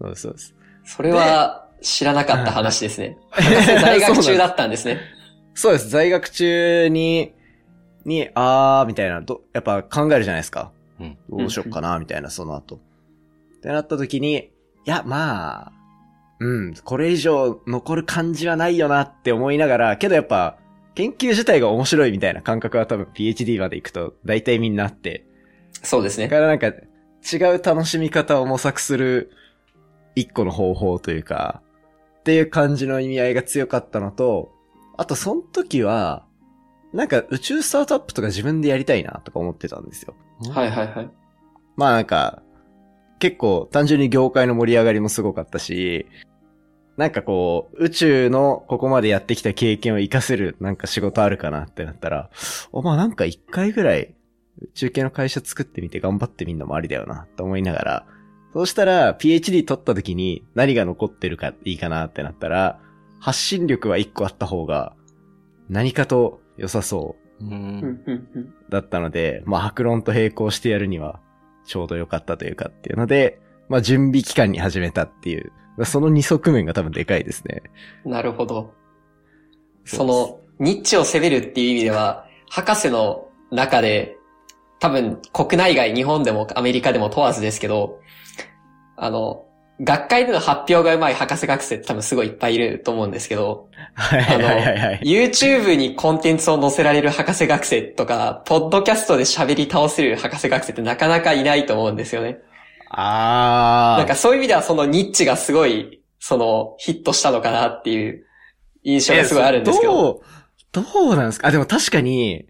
[0.00, 0.54] そうです、そうです。
[0.84, 3.18] それは知らなかった話ですね。
[3.36, 5.00] 在学中だったんですね。
[5.54, 5.88] そうです。
[5.88, 7.34] 在学中に、
[8.04, 10.72] に、あー、みたいな、ど、やっぱ考えるじゃないですか。
[11.00, 11.18] うん。
[11.28, 12.76] どうしよっかな、みたいな、その後。
[12.76, 14.51] ってなった時に、
[14.84, 15.72] いや、まあ、
[16.40, 20.58] うん、これ以上残る感じはないよなって思いながら、けどやっぱ、
[20.94, 25.24] 研究自体が面白いみたいな感覚は多分 PhD まで行くと大体みんなあって、
[25.82, 26.28] そうですね。
[26.28, 29.30] だからなんか、違う楽しみ方を模索する
[30.14, 31.62] 一個の方法というか、
[32.20, 34.52] っていう感じの意味合いが強かったのと、
[34.96, 36.26] あとその時は、
[36.92, 40.14] なんか宇宙スタートアップとか自分でやりたいなとか思ってたんですよ。
[40.52, 41.10] はいはいはい。
[41.76, 42.41] まあなんか、
[43.22, 46.06] 結構単純に業界の盛り上がりもすごかったし、
[46.96, 52.30] なんかこう、宇宙のここまでやってきた経験を活かせるなんか仕事あるかなってなったら、
[52.72, 54.12] お、まあなんか一回ぐらい
[54.60, 58.06] 宇宙系の会社作ってみて頑張ってみんのもありだよなと思いながら、
[58.54, 62.80] そうしたら PhD 取った時に何が残ってるかいいかなってなったら、
[63.20, 64.96] 発信力は一個あった方が
[65.68, 67.44] 何かと良さそう
[68.68, 71.20] だったので、まあ、白論と並行してやるには、
[71.64, 75.52] ちょうど良かったというかっていうので、まあ、準備期間に始めたっていう、
[75.84, 77.62] その二側面が多分でかいですね。
[78.04, 78.74] なるほど。
[79.84, 84.16] その、ニッチを攻めるっていう意味では、博士の中で、
[84.78, 88.00] 多分国内外、日本でもアメリカでも問わずですけど、
[88.96, 89.46] あの、
[89.80, 95.00] 学会での発表がうまい博士学生って多分すごいいっぱいいると思うんですけど、はいはいはいはいはい。
[95.02, 102.38] YouTube にコンテンツを載せられる博士学生とか、ポッドキャストで喋り倒せる博士学生ってなかなかいないと思うんですよね。
[102.90, 103.98] あー。
[103.98, 108.24] なんかそういう意味ではそのニッチがすごい、そのヒットしたのかなっていう
[108.84, 110.22] 印象がすごいあるんですけど。
[110.70, 111.48] どう、どうなんですか？
[111.48, 112.46] あ、でも確かに、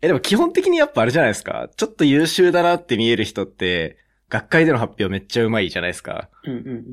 [0.00, 1.68] え、でも基本的にやっぱあれじゃないですか？
[1.76, 3.98] ちょっと優秀だなって見える人って、
[4.32, 6.30] 学会での発表めっちゃうまいじゃないですか。
[6.44, 6.84] うんうんうん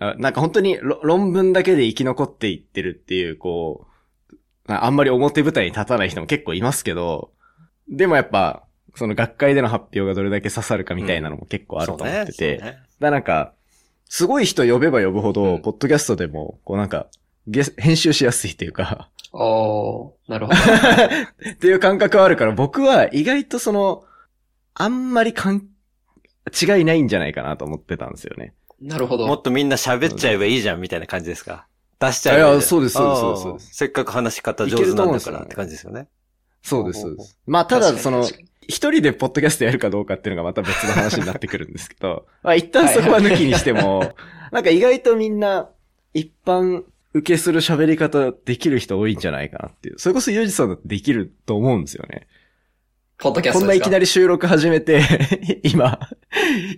[0.00, 3.86] あなんか本当にろ論文だけで生き残っていってるっていう、こ
[4.32, 4.34] う、
[4.68, 7.32] ああんまり表舞台に立たない人も結構いますけど、
[7.88, 8.64] でもやっぱ、
[8.96, 13.52] その学会での発表がどれだけ刺さるかみたいなのも結構あると思ってて、そうねだからなんか、
[14.08, 17.06] すごい人呼べば呼ぶほど、うんポッドキャストでも、こうなんか、
[17.76, 20.58] 編集しやすいっていうか、おー、なるほど。
[21.50, 24.04] っていう感覚はあるから、僕は意外とその、
[24.74, 25.66] あんまりかん、
[26.50, 28.54] 違いないんじゃないかなと思ってたんですよね。
[28.80, 29.26] なるほど。
[29.26, 31.66] もっとみんな喋っちゃえばいいじゃんみたいな感じですか？
[32.00, 36.08] 出しちゃえばいいいやそうですそうですそうですそうですあーせっかく話し方上手なんだからって感じですよね。
[36.62, 37.38] そうです、そううです。
[37.46, 38.24] まあ、ただ、その、
[38.66, 44.14] 一人でポッドキャストやるかどうかっていうのがまた別の話になってくるんですけど、 まあ一旦そこは抜きにしても、
[44.50, 45.68] なんか意外とみんな
[46.14, 49.98] 一般受けする喋り方できる人多いんじゃないかなっていう。
[49.98, 52.26] それこそユージさんだってできると思うんですよね。
[53.24, 55.00] ポッドキャスこんないきなり収録始めて、
[55.64, 55.98] 今、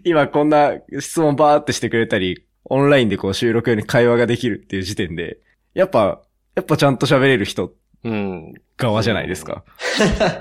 [0.04, 5.38] 今こんな質問バーってしてくれたり、オンラインでこう収録用に会話ができるっていう時点で、
[5.74, 6.22] やっぱ、
[6.54, 7.72] やっぱちゃんと喋れる人
[8.04, 8.54] うん。
[8.76, 9.64] 側じゃないですか？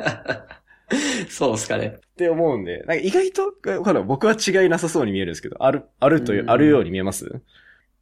[1.27, 1.95] そうですかね。
[1.97, 3.51] って思うんで、なんか意外と、
[3.83, 7.41] ほら、僕は違いなさそうに見えるんですけど、ある、あるというう、んあるように見えます？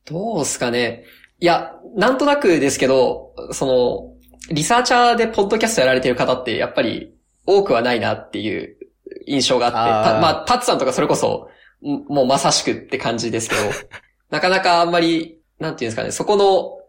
[0.04, 1.06] どうですかね？
[1.39, 7.12] いや、なんとなくですけど、その、リサーチャーでポッドキャストやられてる方って、やっぱり
[7.46, 8.78] 多くはないなっていう
[9.26, 9.78] 印象があって、
[10.18, 11.50] あまあ、タッツさんとかそれこそ、
[11.82, 13.62] んもうまさしくって感じですけど、
[14.30, 16.80] なかなかあんまり、なんていうんですかね、そこの、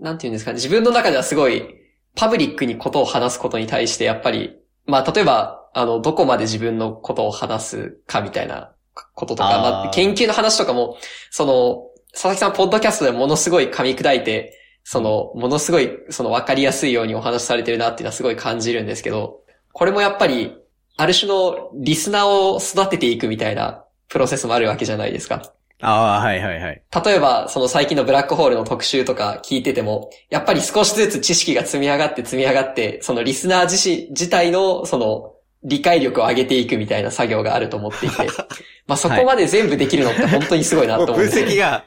[0.00, 1.76] なんていうんですかね、自分の中ではすごい、
[2.16, 8.72] パブリックにことを話すことに対して、やっぱり、まあ、例えば、あの、どこまで自分のことを話すかみたいな
[9.14, 10.96] こととか、まあ、研究の話とかも、
[11.30, 19.40] その、佐々木さん、ポッドキャストでものすごい噛み砕いて、その、ものすごい、その分かりやすいようにお話しされてるなっていうのはすごい感じるんですけど、
[19.80, 20.54] これもやっぱり、
[20.98, 25.54] ある種のリスナーを育てていくみたいなプロセスもあるわけじゃないですか。
[25.80, 26.82] ああ、はいはいはい。
[27.02, 38.16] 例えば、その最近のブラックホールの特集とか聞いてても、やっぱり少しずつ知識が積み上がって積み上がって、そのリスナー自身、自体の、その、理解力を上げていくみたいな作業があると思っていて、
[38.86, 41.84] まあそこまで全部できるのって本当にすごいなと思うんですよ析が、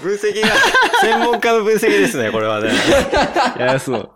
[0.00, 0.48] 分析が、
[1.00, 2.70] 専門家の分析ですね、これはね。
[3.56, 4.10] いや、そう。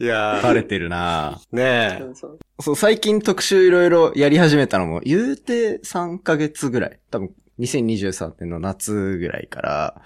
[0.00, 2.14] いやバレてるなーねえ。
[2.14, 6.98] そうそう、最近特集いろいろやり始めたのも、言うて3ヶ月ぐらい。
[7.10, 10.02] 多分、2023年の夏ぐらいから、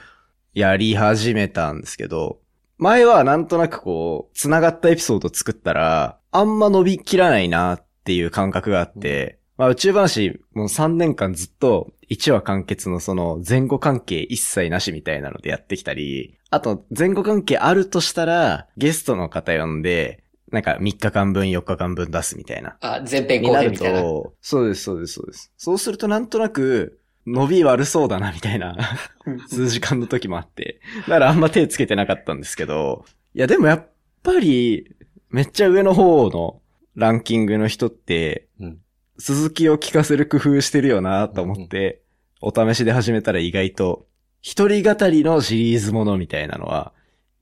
[0.55, 2.39] やり始めたんですけど、
[2.79, 22.77] 前はなんとなくこう、繋がったエピソード作ったら、あんま伸びきらないなっていう感覚があって、まあ宇宙話もう3年間ずっと1話完結のその前後関係一切なしみたいなのでやってきたり、あと前後関係あるとしたらゲストの方呼んで、なんか3日間分4日間分出すみたいな。
[22.81, 24.01] あ、前編後編みたいな。
[24.01, 25.53] と、そうです、そうです、そうです。
[25.57, 28.77] そうするとなんとなく、伸び悪そうだな、みたいな、
[29.47, 30.81] 数時間の時もあって。
[31.03, 33.89] だからあんま手つけてなかったんですけど、いやでもやっ
[34.25, 34.93] ぱり、
[35.31, 36.61] めっちゃ上の方の
[36.97, 38.82] ランキングの人って、うん
[39.25, 42.03] 続きを聞かせる工夫してるよなと思って、
[42.41, 44.07] お試しで始めたら意外と、
[44.41, 46.93] 一人語りのシリーズものみたいなのは、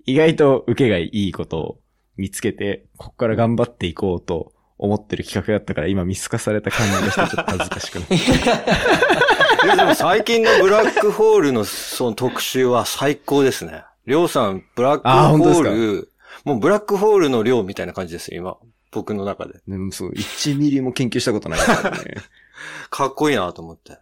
[0.05, 1.79] 意外と受けがいいことを
[2.19, 8.15] 見つけて、ここから頑張っていこうと思ってる企画だったから今見透かされた感じがしてちょっと恥ずかしくなって。
[9.65, 13.85] いや、でも最近のブラックホールのその特集は最高ですね。
[14.05, 16.13] りょうさん、ブラックホール、
[16.45, 18.57] もうブラックホールの量みたいな感じですよ、今。
[18.91, 19.61] 僕の中で。
[19.67, 22.15] でもそう、1ミリも研究したことないからね。
[22.91, 23.99] かっこいいなと思って。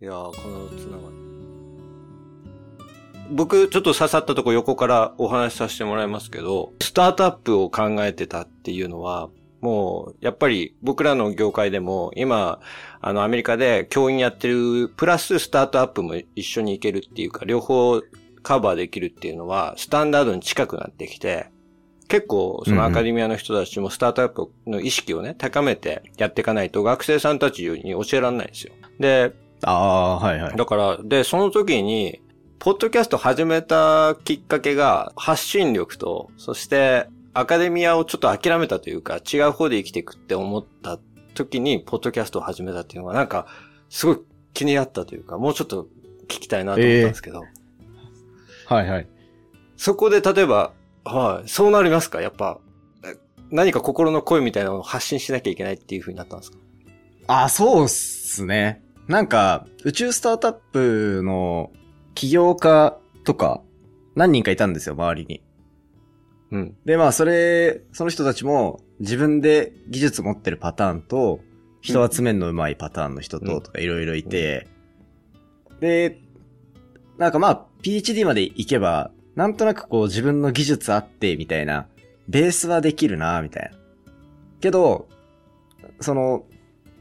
[0.00, 1.28] いやー、このつながり。
[3.30, 9.28] 僕、ちょっと刺さったとこ横からお話しさせてもらいますけど、スタートアップを考えてたっていうのは、
[9.60, 12.60] もう、やっぱり僕らの業界でも、今、
[13.00, 18.00] あの、アメリカで教員やってる、プラススタートアップも一緒に行けるっていうか、両方
[18.42, 21.50] カバーできるっていうのは、スタンダードに近くなってきて、
[22.08, 28.72] 結構、そのアカデミアの人たちもスタートアップの意識をね、高めてやっていかないと学生さんたちに教えられないんですよ。
[28.98, 30.56] で、ああ、はいはい。
[30.56, 32.22] だから、で、その時に、
[32.58, 40.98] ポッドキャスト始めたきっかけが、発信力と、そして、アカデミアをちょっと諦めたというか、違う方で生きていくって思った
[41.34, 43.46] 時に、ポッドキャストを始めたっていうのが、なんか、
[43.90, 44.18] すごい
[44.54, 45.88] 気になったというか、もうちょっと
[46.22, 47.44] 聞きたいなと思ったんですけど、
[48.66, 49.06] はいはい。
[49.76, 50.72] そこで例えば、
[51.08, 52.20] はい、そうなりますか？
[52.20, 52.60] やっぱ、
[53.04, 53.16] え
[53.50, 56.58] 何か心の声みたいなのを発信しなきゃいけないっていう風になったんですか？
[57.26, 58.82] ああ、そうっすね。
[59.06, 61.72] なんか、宇宙スタートアップの
[62.14, 63.62] 起業家とか、
[64.14, 65.42] 何人かいたんですよ、周りに。
[66.50, 66.76] うん。
[66.84, 71.40] で、まあ、それ、その人たちも自分で技術持ってるパターンと、
[71.80, 74.66] 人集めんの上手いパターンの人うんと、とかいろいろいて、
[75.80, 76.20] で、
[77.16, 81.86] なんかまあ、PhD まで行けば、なんとなくこう自分の技術あって、みたいな、
[82.26, 83.78] ベースはできるな、みたいな。
[84.60, 85.08] けど、
[86.00, 86.44] その、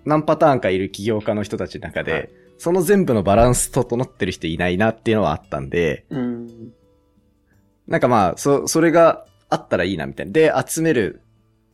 [0.05, 6.73] 何パターンかいる起業家の人たちの中で、はいその全部のバランス整ってる人いないなっていうのはあったんで、うん。
[7.87, 10.31] なんかまあ、そ、それがあったらいいなみたいな。
[10.31, 11.21] で、集める、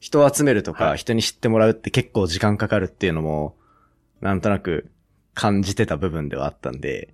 [0.01, 3.55] 人を集めるとか、はい人に知ってもらうって結構時間かかるっていうのも、
[4.19, 4.91] なんとなく
[5.33, 7.13] 感じてた部分ではあったんで、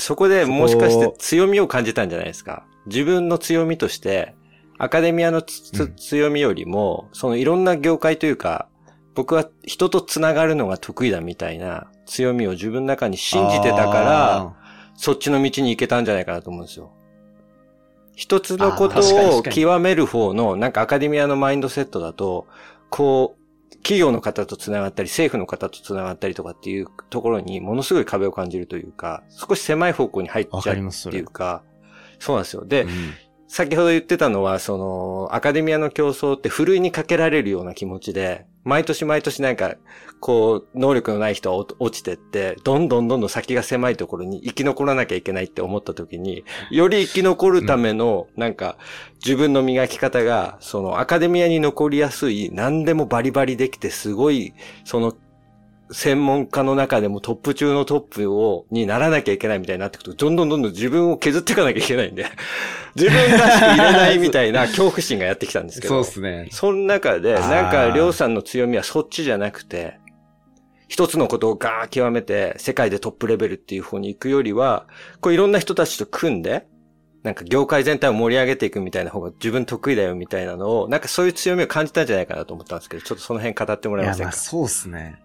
[0.00, 2.64] そこでもしかして強みを感じたんじゃないですか？
[2.86, 4.34] 自分の強みとして、
[4.78, 8.68] アカデミアのうん強みよりも、そのいろんな業界というか、
[9.14, 14.54] 僕は人とつながるのが得意だみたいな強みを自分の中に信じてたから、あ
[14.96, 16.92] そっちの道に行けたんじゃないかなと思うんですよ。
[18.16, 19.00] 一つのこと
[19.38, 22.46] を極める方の、なんかアカデミアのマインドセットだと、
[22.90, 23.43] こう、
[23.78, 31.62] 企業の方と繋がったり、政府の方と繋がったりとかっていうところにものすごい壁を感じるというか、少し狭い方向に入っわちゃうっていうか、
[32.18, 32.64] そうなんですよ。
[32.64, 32.90] で、うん
[33.46, 39.76] 先ほど言ってたのは、その、アカデミアの競争ってふるいにかけられるような気持ちで、毎年毎年なんか、
[40.20, 48.78] こう、能力のない人は落ちてって、どんどんどんどん先が狭いところに生き残らなきゃいけないって思った時に、より生き残るための、なんか、
[49.24, 55.12] 自分の磨き方が、その、アカデミアに残りやすい、何でもバリバリできて、すごい、その、
[55.94, 62.26] 専門家の中でもトップ中のトップを、にならなきゃいけないみたいになってくると、どんどんどんどん自分を削っていかなきゃいけないんで、
[62.96, 65.94] 自分らしく入れないみたいな恐怖心がやってきたんですけど。
[65.94, 66.48] そうですね。
[66.50, 69.98] その中で、なんか、りょうさんの強みはそっちじゃなくて、
[70.88, 74.86] 一つのことをガー極めて、世界でトップレベルっていう方に行くよりは、
[75.20, 76.66] こういろんな人たちと組んで、
[77.22, 84.32] なんか業界全体を盛り上げていくみたいな方が自分得意だよみたいなのを、なんかそういう強みを感じたんじゃないかなと思ったんですけど、ちょっとその辺語ってもらえませんか？
[84.32, 85.23] そうっすね。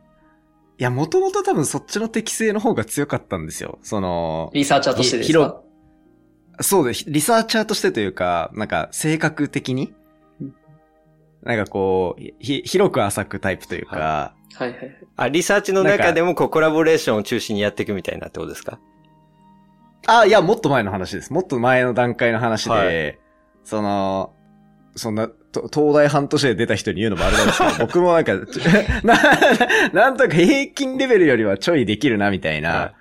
[0.79, 3.79] いや、もともと多分そっちの適性の方が強かったんですよ。
[3.83, 5.61] その、リサーチャーとしてです広か
[6.61, 7.03] そうです。
[7.07, 9.93] リサーチャーとしてというか、なんか性格的に、
[11.43, 14.97] なんかこう、ひ、広く浅くタイプというか、はいはいはい。
[15.17, 18.79] あ、リサーチの中でもこうコラボレーションを中心にやっていくみたいなってことですか？
[20.07, 21.33] あ、いや、もっと前の話です。
[21.33, 23.19] もっと前の段階の話で、はい
[23.65, 24.33] その、
[24.95, 28.57] そんな、と東大半年で出た人に言うのもあれなんですけど、 僕もなんか、ち
[29.03, 29.17] な、
[29.93, 32.91] なんとか平均レベルよりはちょいできるな、みたいな、はい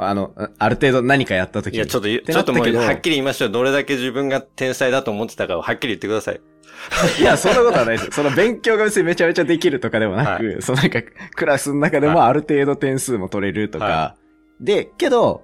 [0.00, 1.78] あの、ある程度何かやった時に。
[1.78, 3.50] いや、ちょっと言う、てちょっともうはっきり言いましょう。
[3.50, 6.40] どれだけ自分が天才だと思ってたかをはっきり言ってください。
[7.20, 8.10] いや、そんなことはないです。
[8.12, 11.02] その勉強が別にめちゃめちゃできるとかでもなく、はそのなんか、
[11.34, 14.16] クラスの中でもある程度点数も取れるとか、は
[14.60, 15.42] で、けど、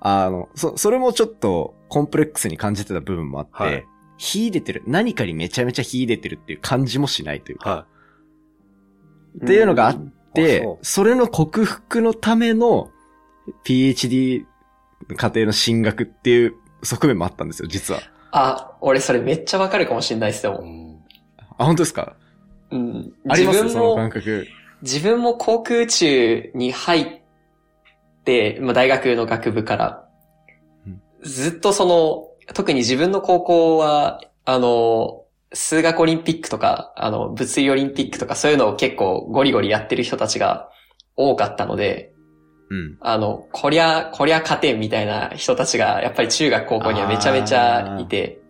[0.00, 3.86] あの、そ、それもちょっとコンプレックスに感じてた部分もあって、はい
[4.24, 4.82] 秀でてる。
[4.86, 7.86] 何かにめちゃめちゃ秀でてるっていう感じもしないというか、は
[9.44, 12.90] っていうのがあっあてそ、うそれの克服のための
[13.64, 14.44] PhD
[15.16, 18.00] 課程の進学っていう側面もあったんですよ、実は。
[18.32, 20.50] あ、俺それめっちゃわかるかもしれないですい。
[20.50, 20.60] うよ。
[20.62, 21.04] ん
[21.56, 22.16] あ、本当ですか？
[22.70, 23.12] うん。
[23.28, 23.62] あります？
[23.62, 24.46] 自分その感も、覚。
[24.82, 27.20] 自分も航空宇宙に入っ
[28.24, 30.08] て、まあ、大学の学部から
[30.86, 40.68] うん、ずっとその、特に自分の高校は、あの、数学オリンピックとか、あの、物理オリンピックとかそういうのを結構ゴリゴリやってる人たちが
[41.16, 42.12] 多かったので、
[42.70, 42.98] うん。
[43.00, 48.40] あの、こりゃ、こりゃ勝てんみたいな人たちが、やっぱり中学高校にはめちゃめちゃいて、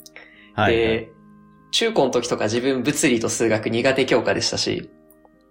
[0.54, 1.10] はい、で、
[1.72, 4.90] 中高の時とか自分物理と数学苦手教科でしたし、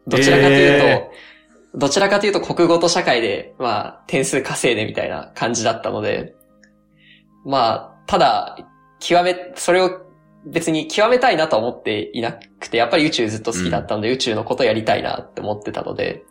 [0.08, 1.12] どちらかというと、え
[1.76, 6.36] どちらかというと国語と社会で、まあ、点数稼いでみたいな感じだったので、
[7.46, 8.58] まあ、ただ、
[9.00, 10.02] 極め、それを
[10.46, 16.26] 別に極めたいなとは思っていなくて、やっぱり宇宙ずっと好きだったので、宇宙のことやりたいなって思ってたので、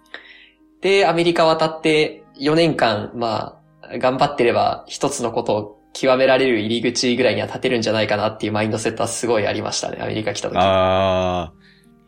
[0.80, 10.56] で、アメリカ渡って4年間、まあ、頑張ってれば一つのことを極められる入り口ぐらいには立てるんじゃないかなっていうマインドセットはすごいありましたね、アメリカ来た時。
[10.58, 11.52] ああ。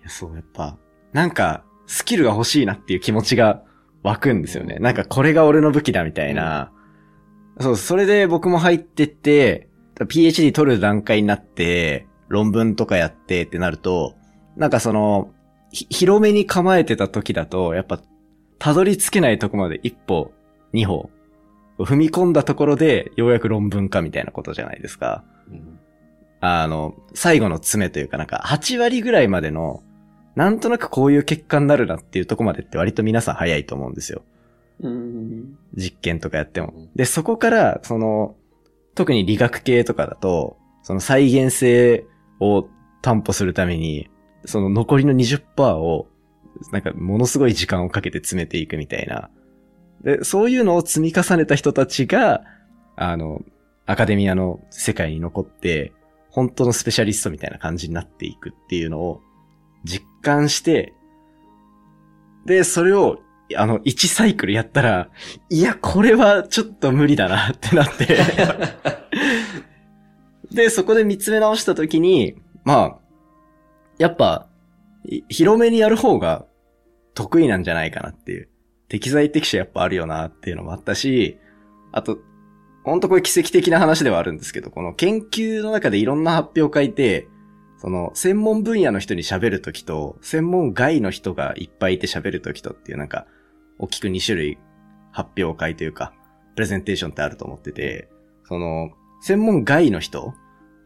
[0.00, 0.76] いや、そう、やっぱ、
[1.12, 3.62] なんか、スキルが欲しいなっていう気持ちが
[4.02, 4.76] 湧くんですよね。
[4.76, 6.72] なんか、これが俺の武器だみたいな。
[7.60, 14.14] そう、それで僕も入ってって、PhD 取る段階になって、論文とかやってってなると、
[14.56, 15.30] なんかその、
[15.72, 18.00] ひ広めに構えてた時だと、やっぱ、
[18.58, 20.32] たどり着けないとこまで一歩、
[20.72, 21.10] 二歩、
[21.78, 25.24] 踏み込んだところで、ようやく論文化みたいなことじゃないですか。
[25.50, 25.78] うん
[26.46, 29.82] あの、最後の詰めというかなんか、8割ぐらいまでの、
[30.34, 34.22] なんとなくこういう結果になるなっていうとこまでって割と皆さん早いと思うんですよ。
[34.80, 35.58] うん。
[35.76, 36.90] 実験とかやってもうん。
[36.94, 38.36] で、そこから、その、
[38.94, 42.06] 特に理学系とかだと、その再現性
[42.40, 42.68] を
[43.02, 44.10] 担保するために、
[44.44, 46.08] その残りの20%を、
[46.72, 49.30] なんかものすごい時間をかけて詰めていくみたいな。
[50.02, 52.44] で、そういうのを積み重ねた人たちが、
[52.96, 53.42] あの、
[53.86, 55.92] アカデミアの世界に残って、
[56.30, 59.20] 本当のスペシャリストみたいな感じになっていくっていうのを
[59.84, 60.92] 実感して、
[62.46, 63.20] で、それを、
[63.56, 65.10] あの、1サイクルやったら、
[65.50, 68.18] いや、これはちょっと無理だなってなって。
[70.50, 72.98] で、そこで見つめ直したときに、まあ、
[73.98, 74.48] やっぱ、
[75.06, 76.46] い広めにやる方が
[77.14, 78.48] 得意なんじゃないかなっていう。
[78.88, 81.38] 適材適所やっぱあるよなっていうのもあったし、
[81.92, 82.18] あと、
[82.84, 87.28] ほんとこれ奇跡的な話ではあるんですけど、この研究の中でいろんな発表会って、
[87.84, 93.26] その、専門分野の人に喋るときと、専門外の人がいっぱいいて喋るときとっていうなんか、
[93.78, 94.58] 大きく2種類
[95.12, 96.14] 発表会というか、
[96.54, 98.08] プレゼンテーションってあると思ってて、
[98.44, 100.32] その、専門外の人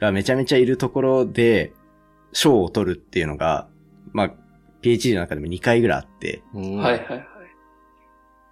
[0.01, 1.73] がめちゃめちゃいるところで、
[2.33, 3.69] 賞を取るっていうのが、
[4.13, 4.31] まあ、
[4.83, 7.27] PhD の中でも2回ぐらいあって、うんはいはいはい。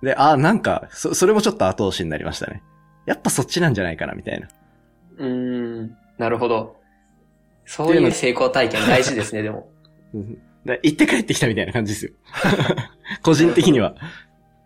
[0.05, 2.63] で、あ、なんか、そ、それもちょっと後押しになりましたね。
[3.07, 4.47] やっぱそっちなんじゃないかな、みたいな。
[5.19, 5.97] うーん。
[6.17, 6.86] なるほど。
[7.67, 9.69] そういう成功体験大事ですね、でも。
[10.83, 12.13] 行って帰ってきたみたいな感じですよ。
[13.23, 13.95] 個人的には。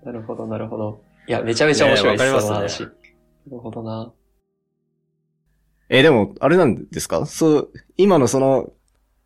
[0.04, 1.02] なるほど、なるほど。
[1.26, 2.82] いや、めちゃめちゃ面白いです、その話。
[2.82, 2.88] な
[3.52, 4.12] るほどな。
[5.88, 7.26] え、でも、あれなんですか？
[7.26, 8.72] そう、今のその、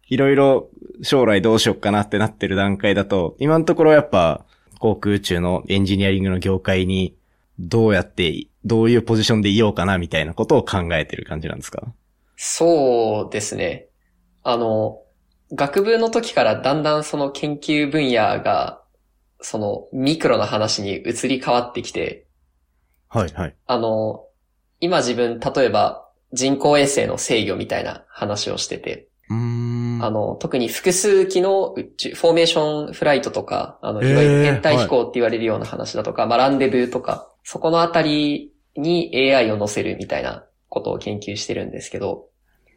[0.09, 0.70] いろいろ
[1.03, 4.45] 将来どうしよっかなってなってる段階だと、今のところやっぱ、
[4.79, 7.16] 航空宇宙のエンジニアリングの業界に、
[7.59, 11.93] どうやって、どういうポジションでいようかなみたいなことを考えてる感じなんですか？
[12.37, 13.89] そうですね。
[14.43, 15.03] あの、
[15.53, 18.82] 学部の時からだんだんその研究分野が、
[19.41, 22.26] そのミクロな話に移り変わってきて、
[23.09, 23.57] はい、はい。
[23.66, 24.26] あの、
[24.80, 30.01] 今自分、例えば人工衛星の制御みたいな話をしてて、うーん。
[30.03, 40.45] あの、特に複数機のフォーメーションフライトとか、あの、いわゆる天体飛行って言われるような話だとか、まあ、ランデブーとか、そこのあたりに AI を乗せるみたいな
[40.75, 42.27] ことを研究してるんですけど、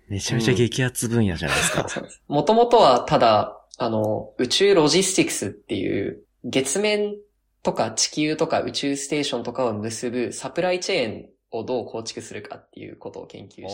[0.08, 1.88] めちゃめちゃ激アツ分野じゃないですか。
[2.30, 7.16] もともとはただ、あの、宇宙ロジスティクスっていう、月面
[7.64, 13.74] とか地球とか宇宙ステーションとかを結ぶサプライチェーンをどう構築するかっていうことを研究していて、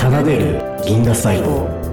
[0.00, 1.83] 奏でる銀河細胞。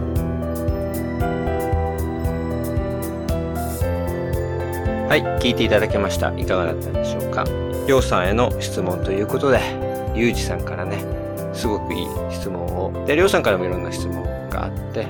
[5.12, 6.34] はい、聞いていただけました。
[6.38, 7.43] いかがだったでしょうか？
[7.86, 9.59] りょうさんへの質問ということで、
[10.16, 11.03] ゆうじさんからね、
[11.51, 13.05] すごくいい質問を。
[13.05, 15.03] で、りょうさんからもいろんな質問があって、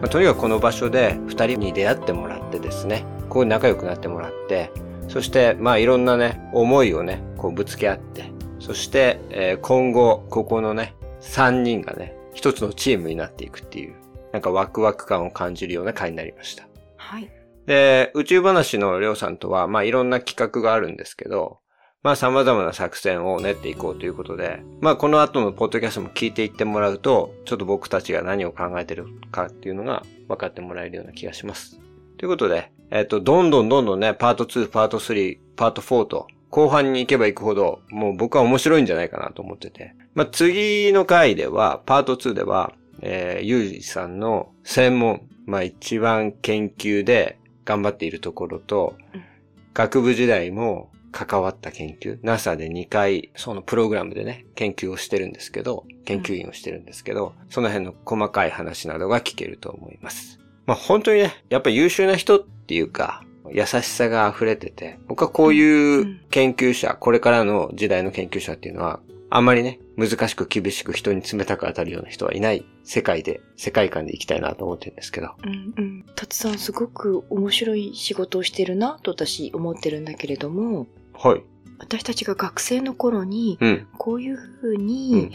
[0.00, 4.70] まあとにかくこの場所で二人に出会ってもらってですね、こう仲良くなってもらって、
[5.08, 13.96] そして、まあいろんなね、思いをね、こうぶつけ合って、そして、えー今後、ここのね、三人がね、一つのチームになっていくっていう、
[14.32, 16.66] なんかワクワク感を感じるような回になりました。
[16.96, 17.30] はい。
[17.66, 21.58] で、宇宙話のりょうさんとは、まあいろんな企画があるんですけど、
[22.02, 31.80] まあ様々な作戦を練っていこうということで、まあこの後のポッドキャストも聞いていってもらうと、ちょっと僕たちが何を考えてるかっていうのが分かってもらえるような気がします。
[32.18, 39.94] ということで、えっ、と、どんどんどんどんね、パート2、パート3、パート4と、後半に行けば行くほど、もう僕は面白いんじゃないかなと思ってて。
[40.14, 49.22] まあ次の回では、パート2では、えー、ゆうじさんの専門、まあ一番研究で頑張っているところと、うん。
[49.74, 60.38] 学部時代も関わった研究、NASA で2回、そのプログラムでね、研究をしてるんですけど、研究員をしてるんですけど、その辺の細かい話などが聞けると思います。
[60.64, 75.30] まあ本当にね、やっぱ優秀な人っていうか、優しさが溢れてて、僕はこういう研究者、これからの時代の研究者っていうのは、あんまりね、難しく厳しく人に冷たく当たるような人はいない世界で、世界観で生きたいなと思ってるんですけど。
[75.44, 76.04] うんうん。
[76.14, 81.42] たつさんすごく面白い仕事をしてるなと私思ってるんだけれども、はい。
[81.78, 83.86] 私たちが学生の頃に、うん。
[83.98, 85.30] こういうふうに、うん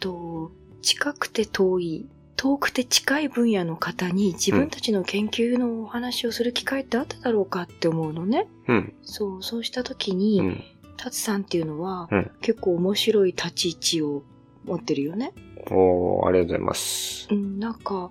[0.00, 0.52] と、
[0.82, 2.06] 近くて遠い、
[2.36, 8.46] 遠くて近い分野の方に自分たちの研究のお話をする機会ってあっただろうかって思うのね。
[8.68, 8.94] うん。
[9.02, 10.64] そう、そうした時うに、ん。
[10.98, 14.22] タツさんっていうのは、うん結構面白い立ち位置を
[14.64, 15.32] 持ってるよね。
[15.70, 17.28] おー、ありがとうございます。
[17.30, 18.10] うん、なんか、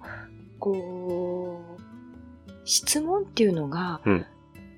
[0.59, 4.25] こう、質問っていうのが、うん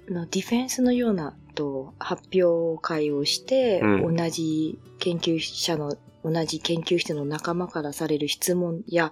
[0.10, 9.12] のディフェンスのようなと発表会をして、うん同じ研究者の、同じ研究室の仲間からされる質問や、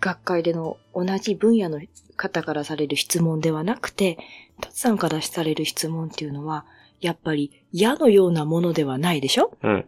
[0.00, 1.80] 学会での同じ分野の
[2.16, 4.18] 方からされる質問ではなくて、
[4.60, 6.64] タツさんからされる質問っていうのは、
[7.00, 9.56] やっぱり矢のようなものではないでしょ？
[9.62, 9.84] うん。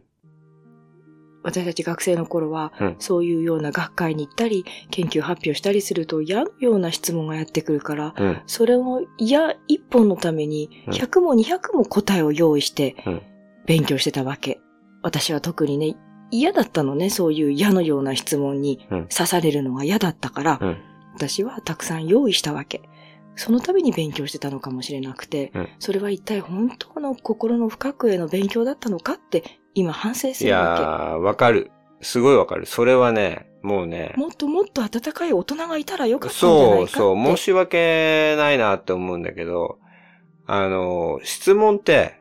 [1.42, 8.42] 私たち学生の頃は、うんそういうような学会に行ったり、研究発表したりすると、矢のような質問がやってくるから、うん。
[8.46, 13.22] それを矢一本のために、うん100も200も答えを用意してうん、
[13.66, 14.60] 勉強してたわけ。
[15.02, 15.96] 私は特にね、
[16.30, 20.76] 嫌だったのね、そういう矢のような質問にうん刺されるのが嫌だったから、うん
[21.14, 22.82] 私はたくさん用意したわけ。
[23.40, 31.70] そのために勉強してたのかもしれなくて、うんそれは一体本当の心の深くへの勉強だったのかって今反省すいやるわー、わかる。
[32.02, 32.66] すごいわかる。
[32.66, 36.92] それはね、もうねけ。、もっともっと温かい大人がいたらよかったんじゃないかって。
[36.92, 39.78] そうそう、申し訳ないなって思うんだけど、
[40.46, 42.20] あの、質問って、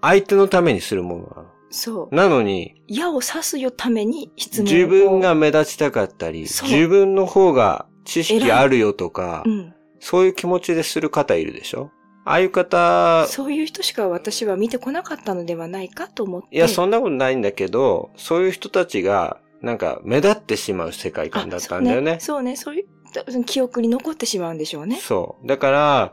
[0.00, 1.48] 相手のためにするものなの。
[1.70, 2.14] そう。
[2.14, 4.76] なのに、矢を刺すよために質問を。
[4.76, 9.71] 自分が目立ちたかったり、自分の方が知識あるよとかう、ん。
[10.02, 11.90] そういう気持ちでする方いるでしょ？
[12.24, 16.54] ああいう方、そういう人しか私は見てこなかったのではないかと思って。
[16.54, 22.12] いや、そんなことないんだけど、そういう人たちが、なんか、目立ってしまう世界観だったんだよね。
[22.12, 22.56] あそうね。
[22.56, 22.84] そうね。
[22.84, 24.96] そういう、記憶に残ってしまうんでしょうね。
[24.96, 25.46] そう。
[25.46, 26.12] だから、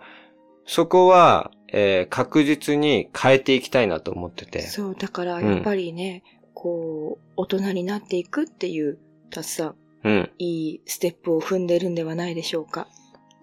[0.65, 4.61] そこは、えー確実に変えていきたいなと思ってて。
[4.61, 6.23] そう、だから、うんやっぱりね、
[6.53, 8.97] こう、大人になっていくっていう、
[9.31, 10.29] たくさん、うん。
[10.37, 12.87] いいステップを踏んでるんではないでしょうか。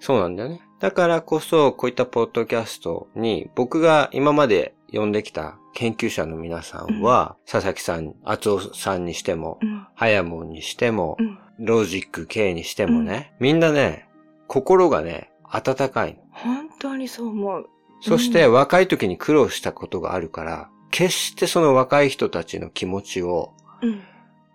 [0.00, 0.60] そうなんだよね。
[0.78, 9.86] だからこそ、こういったポッドキャストに、僕が今まで呼んできた研究者の皆さんは、佐々木さん、厚尾さんにしてもう、ん。
[9.94, 11.38] 早門にしてもう、ん。
[11.58, 14.08] ロジック K にしてもね、みんなね、
[14.46, 16.20] 心がね、温かいの。
[16.30, 17.66] 本当にそう思う。
[18.02, 24.02] そして若い時に苦労したことがあるから、決してその若い人たちの気持ちを、うん。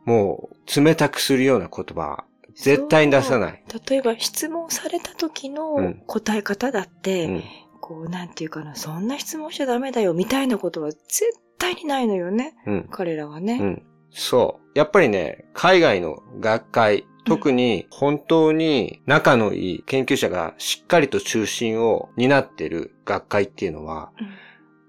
[0.05, 2.25] もう冷たくするような言葉は
[2.55, 3.63] 絶対に出さない。
[3.89, 7.43] 例えば質問された時うのん答え方だって、うん。
[7.81, 11.25] こう、なんていうかな、そんな質問しちゃダメだよ、みたいなことは絶
[11.57, 12.55] 対にないのよね。
[12.67, 12.87] うん。
[12.91, 13.59] 彼らはね。
[13.61, 13.83] うん。
[14.11, 14.77] そう。
[14.77, 24.27] やっぱりね、海外の学会、特に本当に仲のいい研究者がしっかりと中心を担ってる学会っていうのは、うん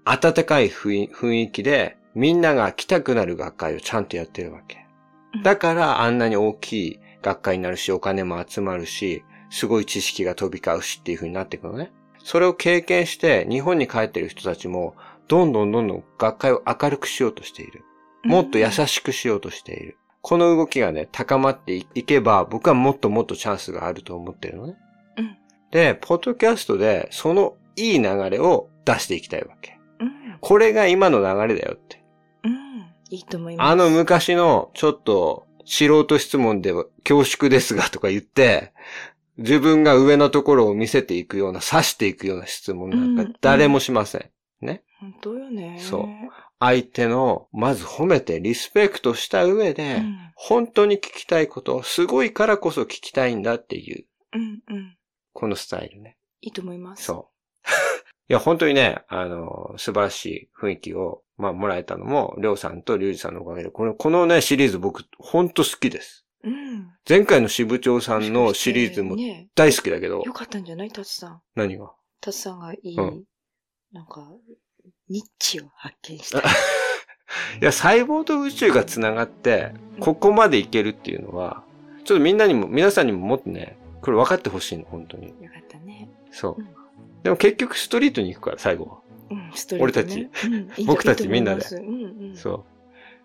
[0.05, 4.85] 温かい雰囲気でみんなが来たくなる学会をちゃんとやってるわけ。
[5.43, 11.91] だからあんなに大きい学会になるし、お金も集まるし、すごい知識が飛び交うしっていう風になっていくのね。
[12.23, 14.95] それを経験して日本に帰ってる人たちも、
[15.27, 17.83] どんどんどんどん学会を明るくしようとしている。
[18.23, 19.97] もっと優しくしようとしている。
[20.21, 24.75] この動きがね、高まっていけば、僕はもっともっとチャンスがあると思ってるのね。
[25.17, 25.37] うん
[25.73, 29.79] で、ポッドキャストで、そのいい流れを出していきたいわけ。
[29.99, 30.37] うん。
[30.39, 32.03] これが今の流れだよって。
[32.43, 32.53] うん。
[33.09, 33.67] いいと思います。
[33.71, 38.73] あの昔の、ちょっと、素人質問では恐縮ですがとか言って、
[39.37, 44.29] 自分が上のところを見せていくような、指していくような質問なんかうん誰もしません。
[45.03, 45.77] 本当よね。
[45.81, 46.07] そう
[46.59, 50.31] 相手の、まず褒めて、リスペクトした上で、うん。
[50.35, 54.61] 本当に聞きたいこと、すごいからこそ聞きたいんだっていう、うん。
[54.69, 54.97] うん。
[55.33, 56.15] このスタイルね。
[56.39, 57.03] いいと思います。
[57.03, 57.31] そ
[57.65, 57.69] う。
[58.29, 66.25] いや、本当にね、あの、素晴らしい雰囲気を、まあ、もらえたのも、りょうさんとりゅうじさんのおかげで、この、このね、シリーズ僕、本当好きです。
[66.43, 66.89] うん。
[67.07, 70.91] 前回の支部長さんのシリーズもね、大好きだけどよ、かったんじゃない？
[70.91, 71.41] タツさん。
[71.55, 71.91] 何が？
[72.21, 73.23] タツさんがいい、うん
[73.91, 74.27] なんか、
[75.07, 76.39] ニッチを発見した。
[76.41, 76.43] い
[77.61, 81.63] や、細胞と宇宙が繋がって、ここまでいけるっていうのは、
[82.03, 85.27] ちょっとみんなにも、皆さんにももっとね、これ分かってほしいの、本当に。
[85.29, 86.09] よかったね。
[86.31, 86.82] そううん。
[87.23, 88.97] でも結局ストリートに行くから、最後は。
[89.31, 90.29] うん、ストリート、ね。
[90.43, 91.85] 俺うんいいと 僕たちみんなでますうん
[92.29, 92.35] うん。
[92.35, 92.65] そ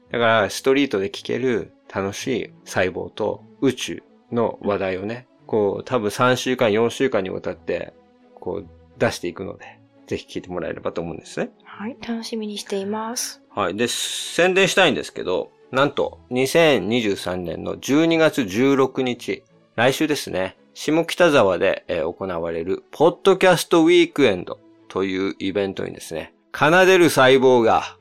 [0.08, 0.12] う。
[0.12, 7.92] だから、ストリートで聞ける楽しい細胞と宇宙の話題をね、こう、多分3週間、4週間にわたって、
[8.34, 8.68] こう、
[8.98, 11.50] 出していくので、ぜひ聞いてもらえればと思うんですね。
[11.64, 13.42] はい、楽しみにしています。
[13.50, 13.76] はい。
[13.76, 19.44] で、宣伝したいんですけど、なんと、2023年の12月16日、
[19.76, 27.96] 来週ですね、下北沢で、えー行われる、ポッドキャストウィークエンドというイベントにですね、奏でる細胞が、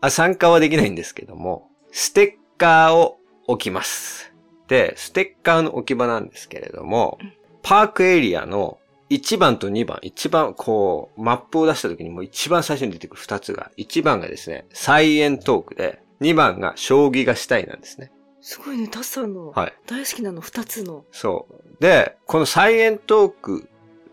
[0.00, 4.34] あ、参加はできないんですけども、ステッカーを置きます。
[4.66, 7.16] で、ステッカーの置き場なんですけれども、
[7.62, 8.78] パークエリアの
[9.10, 18.10] 1番と2番、一番こう、マップを出した時にもう一番最初に出てくる2つが、1番がですね、サイエントークで、2番が将棋がしたいなんですね。
[18.46, 19.72] すごいね、タツさんのはい。
[19.88, 21.04] 大好きなの二つの。
[21.10, 21.82] そう。
[21.82, 23.68] で、このサイエントーク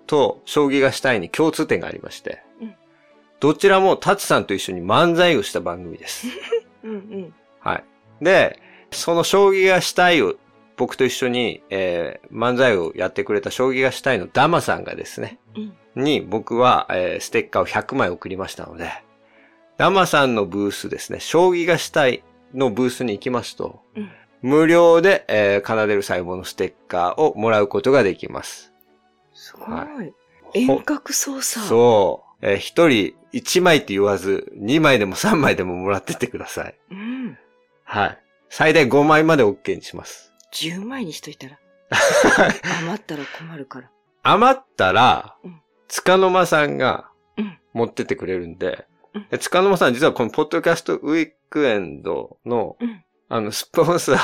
[0.08, 2.76] と将棋がしたいに共通点がありまして、うん
[3.40, 6.28] どちらもタツさんと一緒に漫才をした番組です。
[6.84, 7.36] うんうん。
[7.60, 7.84] はい。
[8.24, 8.58] で、
[8.90, 10.36] その将棋がしたいを、
[10.78, 15.38] 僕と一緒に、えー漫才をやってくれた将棋がしたいのダマさんがですね、
[15.96, 16.04] うん。
[16.04, 18.90] に僕は、えーステッカーを100枚送りましたので、
[19.78, 22.24] ダマさんのブースですね、将棋がしたい
[22.56, 24.12] のブースに行きますと、うん
[24.44, 28.72] 無料で、えー奏でる細胞のステッカーをもらうことができます。
[29.34, 29.70] すごい。
[29.70, 29.88] は
[30.54, 31.66] 遠隔操作。
[31.66, 32.46] そう。
[32.46, 36.76] えー一人一枚って言わず、二枚でも三枚でももらってってください。
[36.92, 36.96] う。
[36.96, 37.38] うん。
[37.84, 38.20] はい。
[38.50, 40.32] 最大5枚まで OK にします。
[40.54, 41.58] 10枚にしといたら。
[42.82, 43.90] 余ったら困るから。
[44.24, 54.18] 余ったらうん、つかの間さんがうん持ってってくれるんでうん、でつかの間さん実はこのポッドキャストウィークエンドのうん、あの、スポンサー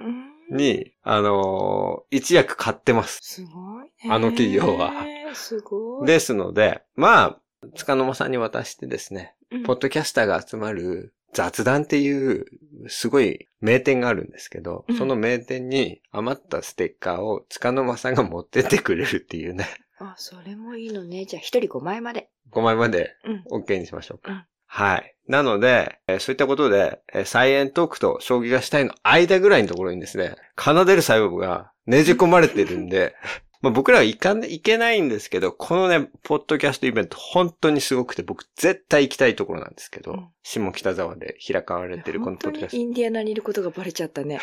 [0.00, 3.20] うんに、あのー一役買ってます。
[3.22, 3.90] すごいね。
[4.10, 4.92] あの企業は。
[5.34, 6.06] すごい。
[6.06, 7.40] ですので、まあ、
[7.76, 12.46] つかの間さんに渡してですね、うんポッドキャスターが集まる雑談っていう、
[12.88, 21.26] すごい名店があるんですけど、うんその名店に余ったステッカーをつかの間さんが持ってってくれるっていうね、 あ、それもいいのね。
[21.26, 22.30] じゃあ、一人5枚まで。
[22.52, 23.14] 5枚まで
[23.50, 23.60] うん。
[23.62, 24.32] OK にしましょうか。
[24.32, 25.16] うんはい。
[25.30, 33.14] なので、えーそういったことで、えーサイエントークと将棋がしたいの間ぐらいのところにですね、奏でる細胞がねじ込まれてるんで、
[33.62, 42.76] まあ僕らは行かん、行けないんですけど、このね、ポッドキャストイベント本当にすごくて、僕絶対行きたいところなんですけど、うん下北沢で開かれてるこのポッドキャスト。
[42.76, 44.40] インディアナにいることがバレちゃったね。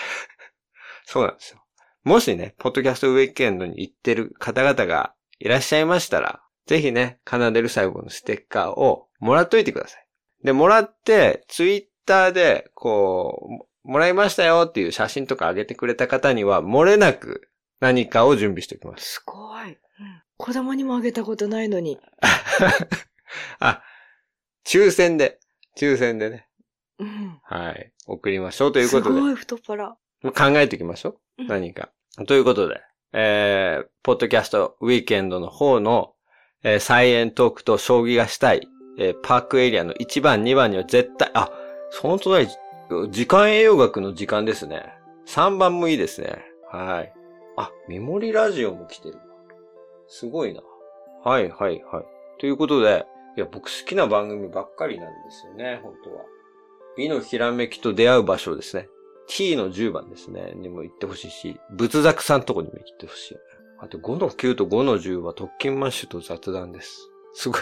[1.03, 1.61] そうなんですよ。
[2.05, 10.06] もしね、ポッドキャストウィークエンドに行ってる方々がいらっしゃいましたら、ぜひね、奏でる細胞のステッカーをもらっといてください。
[10.43, 13.47] で、もらって、ツイッターで、こ
[13.85, 19.13] う、もらいましたよっていう写真とか上げてくれた方には、漏れなく何かを準備しておきます。
[19.13, 19.69] すごい。
[19.69, 19.77] うん
[20.37, 21.99] 子供にもあげたことないのに。
[23.59, 23.81] あ、
[24.65, 25.39] 抽選で、
[25.75, 26.47] 抽選でね、
[26.99, 27.39] うん。
[27.43, 29.15] はい、送りましょうということで。
[29.15, 29.97] すごい太っ腹。
[30.21, 31.43] まあ考えておきましょう。
[31.43, 31.89] うん何か。
[32.27, 32.81] ということで、
[33.13, 36.13] えー、ポッドキャストウィーケンドの方の、
[36.63, 38.67] えーサイエントークと将棋がしたい、
[38.97, 41.51] えーパークエリアの1番、2番には絶対、あ、
[41.89, 42.47] その隣、
[43.09, 44.93] 時間栄養学の時間ですね。
[45.27, 46.43] 3番もいいですね。
[46.71, 47.13] はい。
[47.57, 49.19] あ、メモリラジオも来てる。
[50.07, 50.61] すごいな。
[51.23, 52.05] はい、はい、はい。
[52.39, 56.23] ということで、いや、僕好きな番組ばっかりなんですよね、本当は。
[56.95, 58.89] 美のひらめきと出会う場所ですね。
[59.27, 60.53] T の10番ですね。
[60.55, 63.45] にも行ってほしいし、仏作さんとこにも行ってほしいよね。
[63.79, 67.09] あと5の9と5の10は特勤マッシュと雑談です。
[67.33, 67.61] すごい、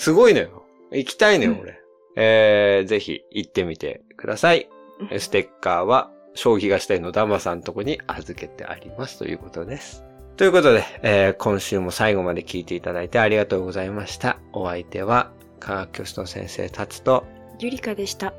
[0.00, 0.64] すごいのよ。
[0.92, 1.78] 行きたいのよ、うん俺。
[2.16, 4.70] えー、ぜひ行ってみてください。
[5.10, 10.02] えステッカーは、消費がしたいのダマさんとこに預けてありますということです。
[10.38, 14.38] ということで、えー今週も最後まで聞いていただいてありがとうございました。
[14.54, 17.26] お相手は、科学教室の先生たつと、
[17.58, 18.32] ゆりかでした。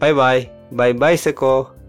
[0.00, 1.83] バイバイ、バイバイセコー。